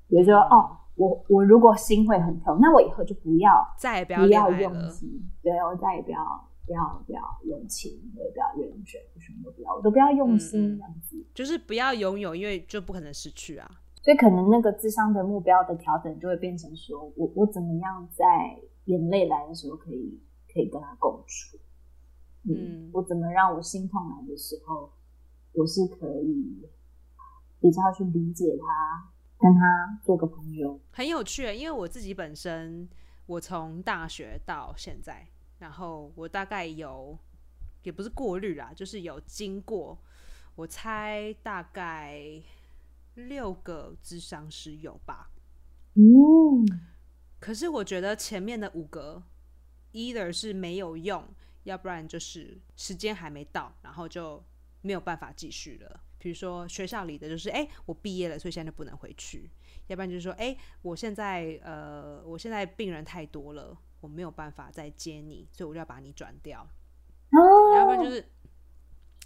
[0.09, 4.51] 比如说哦，我我如果心会很痛，那我以后就不要再也不要。
[4.51, 6.19] 用心，对我再也不要
[6.67, 11.25] 不要不要用情，我也不要认真，什么都不要，我都不要用心这样子。
[11.35, 13.71] 就是不要拥有，因为就不可能失去啊。
[14.03, 18.25] 所以可能那个智商的目标的调整就会变成说，我我怎么样在
[18.85, 20.21] 眼泪来的时候可以
[20.53, 21.59] 可以跟他共处，
[22.49, 24.91] 嗯，我怎么让我心痛来的时候，
[25.53, 26.69] 我是可以
[27.61, 31.55] 比较去理解他，跟他做个朋友，很有趣。
[31.55, 32.89] 因为我自己本身，
[33.27, 35.27] 我从大学到现在，
[35.59, 37.19] 然后我大概有
[37.83, 39.99] 也不是过滤啦，就是有经过，
[40.55, 42.43] 我猜大概。
[43.17, 45.31] 六个智商师有吧？
[45.95, 46.05] 嗯，
[47.41, 49.23] 可是我觉得前面的五个
[49.93, 51.27] ，either 是没有用，
[51.63, 54.45] 要不然就是时间还没到，然后就
[54.83, 56.01] 没有办法继续了。
[56.19, 59.49] 比如说学校里的就是，哎，我毕业了，所以现在就不能回去；
[59.89, 66.67] 要不然就是说，哎，我现在呃，我现在病人太多了，我没有办法再接你，所以我就要把你转掉。
[67.75, 68.25] 要不然就是。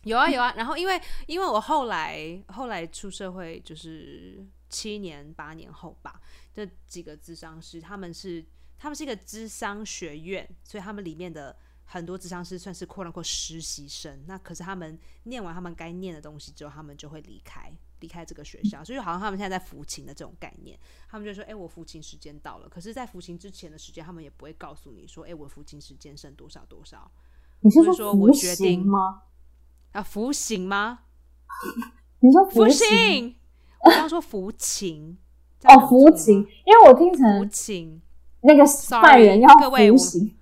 [0.05, 6.19] 有啊有啊，然后因为因为我后来后来出社会就是七年八年后吧，
[6.55, 8.43] 这几个智商师他们是
[8.79, 11.55] 他们是一个智商学院，所以他们里面的
[11.93, 14.23] 很多智商师算是扩了扩实习生。
[14.27, 20.79] 那可是他们念完他们该念的东西之后，他们就会离开离开这个学校，所以好像他们现在在服勤的这种概念，
[21.09, 27.11] 他们就说：“哎，我服勤时间到了。”可是，在服勤之前的时间，他们也不会告诉你说：“哎，我服勤时间剩多少多少。”
[27.63, 29.23] 你是说我决定吗？
[29.93, 31.01] 啊，服刑吗？
[32.21, 33.35] 你说服刑？
[33.85, 35.19] 我刚说服刑
[35.65, 38.01] 哦，服刑，因为我听成服刑，
[38.43, 40.37] 那个犯人要服刑。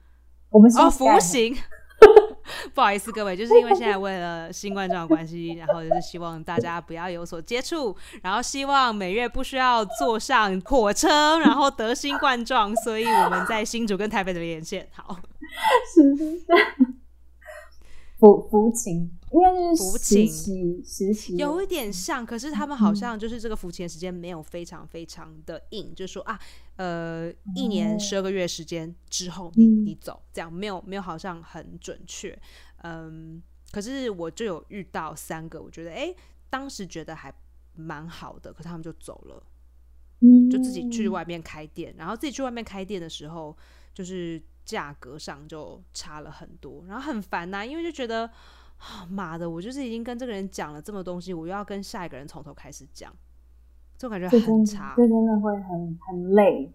[0.51, 1.57] 我们哦，服刑。
[2.75, 14.89] 不好意思，各位，就是因为现在为了新冠状关系，然后就是希望大家不要有所接触，然后希望每月不需要坐上火车，然后得新冠状，所以我们在新竹跟台北的连线。
[14.95, 15.19] 好，
[15.95, 16.47] 是 是是，
[18.19, 19.11] 服服勤。
[19.31, 20.27] 应该是服勤
[20.83, 26.41] 实习，有一点像，可是他们好像就是这个服勤的时间没有非常非常的硬，就是说啊，
[26.77, 32.41] 呃，一年十二个月时间之后你你走，这样没有没有好像很准确，
[32.85, 36.15] 嗯，可是我就有遇到三个，我觉得哎，
[36.49, 37.31] 当时觉得还
[37.75, 39.43] 蛮好的，可是他们就走了，
[40.51, 43.55] 就自己去外面开店，然后自己去外面开店的时候，
[43.93, 48.27] 就是价格上就差了很多，然后很烦呐，因为就觉得
[48.77, 49.07] 啊。
[49.09, 49.49] 妈的！
[49.49, 53.11] 我就是已经跟这个人讲了这么东西，我又要跟下一个人从头开始讲，
[53.97, 56.71] 这种感觉很差，这真的会很很累，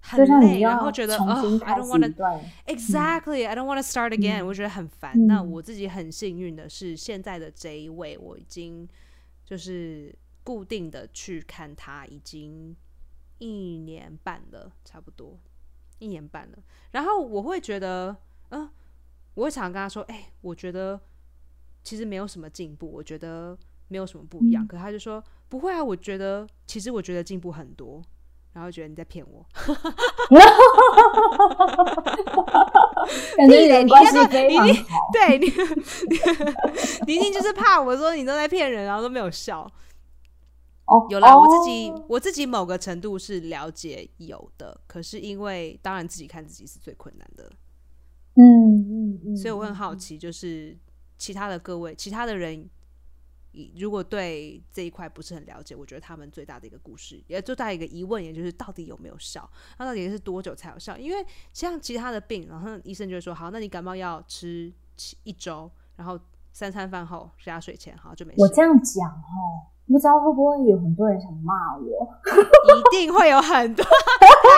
[0.00, 0.60] 很累。
[0.60, 2.24] 然后觉得啊，I don't want to
[2.66, 4.46] exactly, I don't want to start again。
[4.46, 5.26] 我觉得很烦。
[5.26, 8.88] 那我自己很幸运的是，现在的这一位，我已经
[9.44, 12.74] 就是固定的去看他，已经
[13.38, 15.38] 一年半了，差不多
[15.98, 16.58] 一年半了。
[16.92, 18.16] 然后我会觉得，
[18.50, 18.68] 嗯，
[19.34, 21.00] 我会常常跟他说，哎，我觉得。
[21.84, 24.66] 其实没有什么进步，我觉得没有什么不一样。
[24.66, 28.02] 可他就说不会啊，我觉得其实我觉得进步很多，
[28.52, 29.46] 然后觉得你在骗我。
[33.36, 35.08] 感觉人关系非常好。
[35.14, 35.46] 对 你，
[37.06, 39.70] 你一定就是怕我说你都在骗人，然后都没有笑。
[40.88, 47.52] 哦，有啦，我自己我自己某个程度是了解有的，可是因为当然自己看自己是最困难的。
[48.34, 48.42] 嗯
[48.78, 50.76] 嗯嗯，所以我很好奇，就是。
[51.20, 52.70] 其他的各位，其他的人，
[53.76, 59.50] 如果对这一块不是很了解，我觉得他们最大的一个故事，也最大一个疑问，也就是到底有没有效？
[59.80, 60.96] 那到底是多久才有效？
[60.96, 64.72] 因为像其他的病，然后医生就会说：好，那你感冒药吃
[65.24, 66.16] 一周，然后
[66.52, 68.40] 三餐饭后加睡前，好就没事。
[68.40, 72.08] 我这样讲哦，不知道会不会有很多人想骂我？
[72.76, 73.84] 一定会有很多，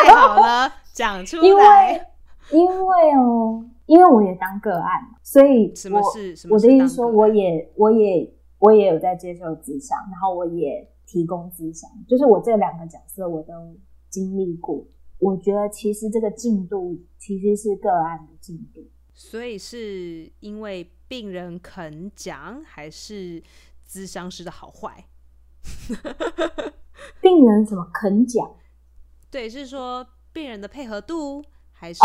[0.05, 2.11] 太好了，讲出来，
[2.53, 3.64] 因为哦。
[3.87, 6.01] 因为我也当个案，所以我
[6.49, 13.53] 我的意思说，我也我也我也有在接受咨商，然后我也提供咨商，就是我这两个角色我都
[14.09, 14.85] 经历过。
[15.18, 18.81] 我觉得其实这个进度其实是个案的进度，
[19.12, 23.43] 所以是因为病人肯讲，还是
[23.85, 25.05] 咨商师的好坏？
[27.21, 28.51] 病人怎么肯讲？
[29.31, 31.45] 对，是说病人的配合度。
[31.73, 31.99] 还是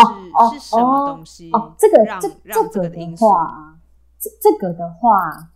[0.54, 1.52] 是什么东西？
[1.52, 2.30] 哦，这个这
[2.70, 3.78] 这个的话，
[4.18, 5.52] 这这个的话，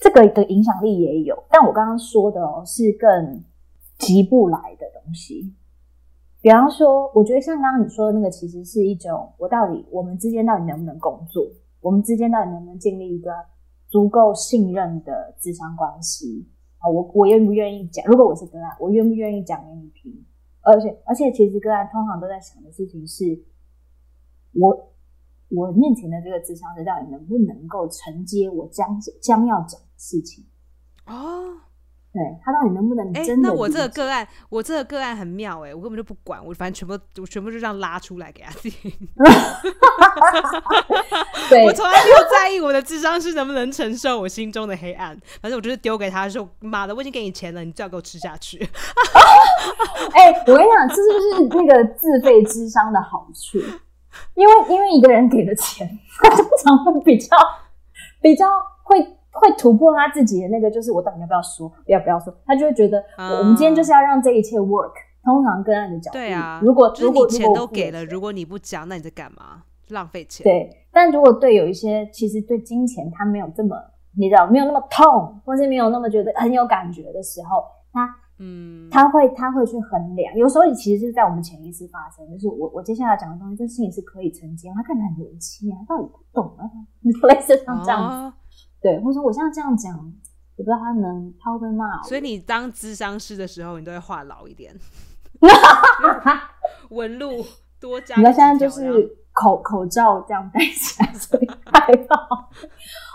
[0.00, 1.36] 这个的影响力也有。
[1.50, 3.42] 但我刚刚说的哦，是更
[3.98, 5.52] 急不来的东西。
[6.40, 11.44] 比方说，我觉得像刚刚你说的那个，其实是一种我到底我们之间到底能不能工作，
[11.80, 13.32] 我们之间到底能不能建立一个
[13.88, 16.46] 足够信任的智商关系
[16.80, 16.88] 啊？
[16.88, 18.04] 我我愿不愿意讲？
[18.06, 20.26] 如果我是个案，我愿不愿意讲给你听？
[20.62, 23.44] 而且，而且，其实个案通常都在想的事情是：
[24.52, 24.92] 我
[25.48, 30.44] 我面前的这个智商师到底能不能够承接我将将要讲的事情？
[31.06, 31.60] 哦，
[32.12, 38.72] 对他到底能不能哎、真的、那我这个个案，我这个个案很妙哎、我根本就不管，我反正全部我全部就这样拉出来给他听。
[41.48, 48.58] 对我从来没有在意我的智商是能不能承受我心中的黑暗，反正我就是丢给他说：“妈的，我已经给你钱了，你最好给我吃下去。
[50.12, 53.58] 哎、我跟你讲，这是不是那个自费智商的好处？
[54.34, 55.88] 因为因为一个人给的钱，
[56.22, 57.36] 他通常会比较
[58.20, 58.46] 比较
[58.82, 64.92] 会会突破他自己的那个，就是我到底要不要说，要不要说，他就会觉得、啊我们今天就是要让这一切 work。
[65.22, 69.64] 通常跟案的角”度，对啊，如果就是如果你钱都给了，如果你不讲，那你在干嘛？
[69.90, 70.42] 浪费钱。
[70.44, 73.76] 对，但如果对有一些其实对金钱他没有这么，
[74.16, 77.62] 你知道没有那么痛，或是没有那么觉得很有感觉的时候，
[77.92, 78.08] 他
[78.38, 86.64] 嗯，他会他会去衡量，有时候其实是在我们潜意识发生，就是我我接下来讲的东西，这事情是可以承接，他看起来很年轻，他到底不懂啊，
[87.28, 88.32] 类似像这样子，哦
[88.80, 89.96] 对，或者说我现在这样讲，
[90.56, 94.74] 我不知道他能他会不会骂我，所以你当智商师的时候，你都会话老一点，
[96.90, 97.44] 纹路
[97.80, 98.16] 多加。
[98.16, 102.16] 你知道现在就是口口罩这样戴起来， 所以害怕。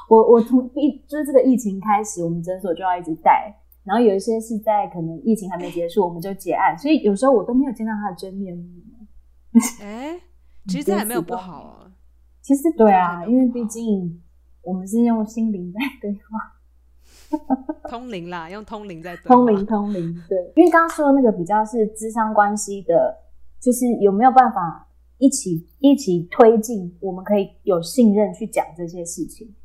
[0.08, 3.52] 我我从疫就是这个疫情开始，我们诊所就要一直戴，
[3.84, 8.64] 然后有一些是在可能疫情还没结束，我们就结案，所以有时候我都没有见到他的真面目。
[9.82, 10.20] 哎、
[10.68, 11.92] 其实这样也没有不好 啊。
[12.42, 14.22] 其实对啊，因为毕竟
[14.66, 17.40] 我们是用心灵在对话，
[17.90, 20.24] 通灵啦，用通灵在对话通灵通灵。
[20.28, 23.18] 对，因为刚刚说的那个比较是智商关系的，
[23.62, 24.88] 就是有没有办法
[25.18, 29.56] 一起一起推进，我们可以有信任去讲这些事情。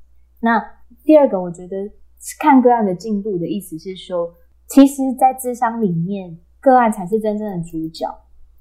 [0.40, 0.62] 那
[1.05, 1.90] 第二个，我觉得
[2.38, 4.34] 看个案的进度的意思是说，
[4.68, 8.07] 其实，在智商里面，个案才是真正的主角。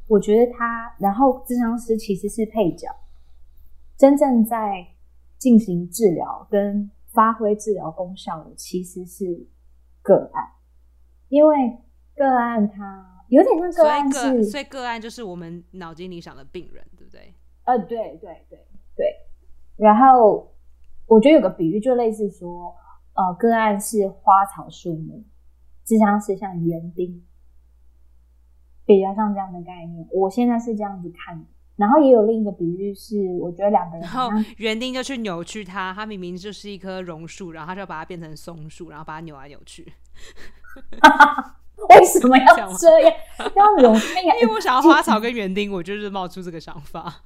[0.07, 2.87] 我觉得他，然后智商师其实是配角，
[3.97, 4.87] 真正在
[5.39, 9.47] 进行治疗跟发挥治疗功效的其实是
[10.03, 10.43] 个案，
[11.29, 11.79] 因为
[12.15, 17.33] 个案它有点像所个案是，所以个案就是我们脑筋里想的病人，对不对？
[17.63, 19.05] 呃，对对对对。
[19.77, 20.53] 然后
[21.07, 22.75] 我觉得有个比喻，就类似说，
[23.13, 25.23] 呃，个案是花草树木，
[25.85, 27.25] 智商是像园丁，
[28.85, 30.07] 比较像这样的概念。
[30.11, 31.45] 我现在是这样子看的。
[31.79, 39.83] 然后也有另一个比喻是，我觉得两个人然后园丁就去扭曲它，它明明就是一棵榕树，然后他就把它变成松树，然后把它扭来扭去。
[41.89, 43.13] 为什么要这样？
[43.55, 43.99] 要容易
[44.41, 47.21] 因为我想要花草跟园丁，我就是冒出这个想法。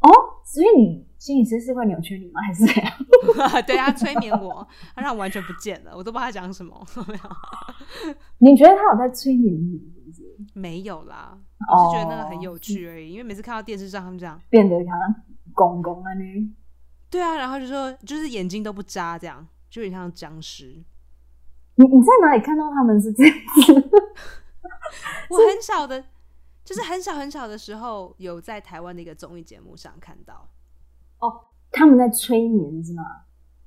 [0.00, 0.10] 哦，
[0.44, 2.40] 所以你心理师是会扭曲你吗？
[2.46, 2.90] 还是怎样？
[3.66, 6.82] 对他催眠我，他让我完全不见了，我都不知道他讲什么。
[8.38, 9.92] 你觉得他有在催眠你？
[10.54, 13.10] 没有啦，哦我是觉得那个很有趣而已。
[13.12, 15.14] 因为每次看到电视上他们这样，变得好像
[15.52, 16.54] 公公啊呢？
[17.10, 20.82] 对啊，然后就说就是眼睛都不眨，这样就有点像僵尸。
[21.76, 23.34] 你你在哪里看到他们是这样
[23.66, 23.72] 子？
[25.30, 26.04] 我很小的，
[26.64, 30.48] 就是很小很小的时候，有在台湾的一个综艺节目上看到，
[31.18, 33.02] 哦他们在催眠是吗？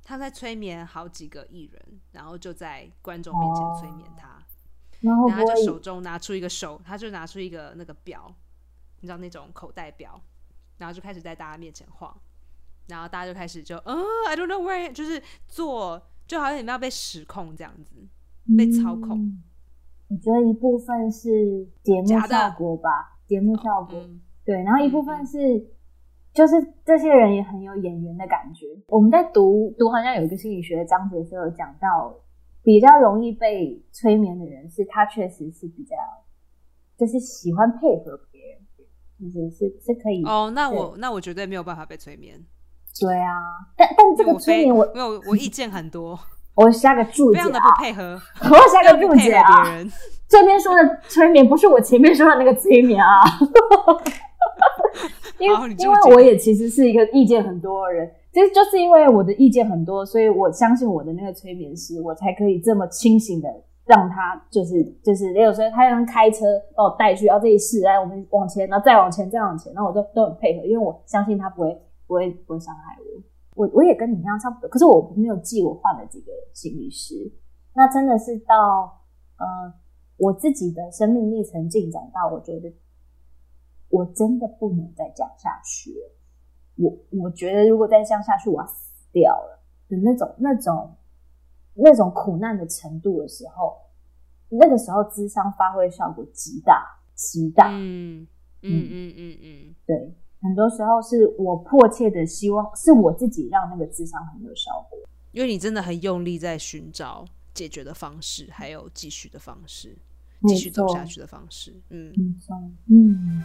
[0.04, 4.37] 他在催眠好几个艺人，然后就在观众面前催眠他，
[5.08, 8.32] 然后他就手中拿出一个手，他就拿出一个那个表，
[9.00, 10.22] 你知道那种口袋表，
[10.78, 12.16] 然后就开始在大家面前晃，
[12.88, 13.98] 然后大家就开始就，嗯、
[14.28, 17.96] i don't know where，就是做，就好像你们要被实控这样子，
[18.58, 19.20] 被操控。
[19.20, 19.44] 嗯
[20.10, 25.74] 我觉得一部分是节目效果吧，节目效果、嗯，对，然后一部嗯分是。
[26.34, 26.54] 就是
[26.86, 28.68] 这些人也很有演员的感觉。
[28.90, 32.14] 我们在读读，好像有一个心理学的章节是有讲到，
[32.68, 35.96] 比较容易被催眠的人是他确实是比较，
[37.00, 40.22] 就是喜欢配合别人，就是是是可以。
[40.26, 42.38] 哦，那我那我绝对没有办法被催眠，
[43.00, 43.32] 对啊，
[43.78, 46.20] 但但这个催眠我没有我我意见很多，
[46.56, 49.74] 我下个注解非常的啊，不配合，我下个注解啊别。
[49.76, 49.90] 人。
[50.28, 53.22] 这边说的催眠不是我前面说的那个催眠啊，
[55.40, 63.50] 因为因为我也其实是一个意见很多的人，其实就是因为我的意见很多，所以我相信我的那个催眠师，我才可以这么清醒的
[63.88, 73.24] 让他就是就是也有时候他让开车把我带去，然后这一试，来我们往前，然后再往前，再往前，然后我都都很配合，因为我相信他不会 不会不会伤害我。
[73.56, 77.16] 我我也跟你一样差不多，可是我没有记我换了几个心理师，
[77.74, 79.02] 那真的是到
[79.40, 79.74] 呃
[80.18, 82.72] 我自己的生命历程进展到，我觉得
[83.90, 86.17] 我真的不能再讲下去了。
[86.78, 89.60] 我我觉得如果再这样下去，我要死掉了
[89.90, 90.96] 的那种那种
[91.74, 93.78] 那种苦难的程度的时候，
[94.50, 97.70] 那个时候智商发挥效果极大极大。
[97.72, 98.28] 嗯
[98.62, 105.00] 嗯嗯嗯嗯，对，很多时候是我迫切的希望，是我自己让那个智商很有效果。
[105.32, 107.24] 因为你真的很用力在寻找
[107.54, 109.96] 解决的方式，还有继续的方式，
[110.40, 111.76] 没继续走下去的方式。
[111.90, 112.12] 嗯，
[112.90, 113.44] 嗯。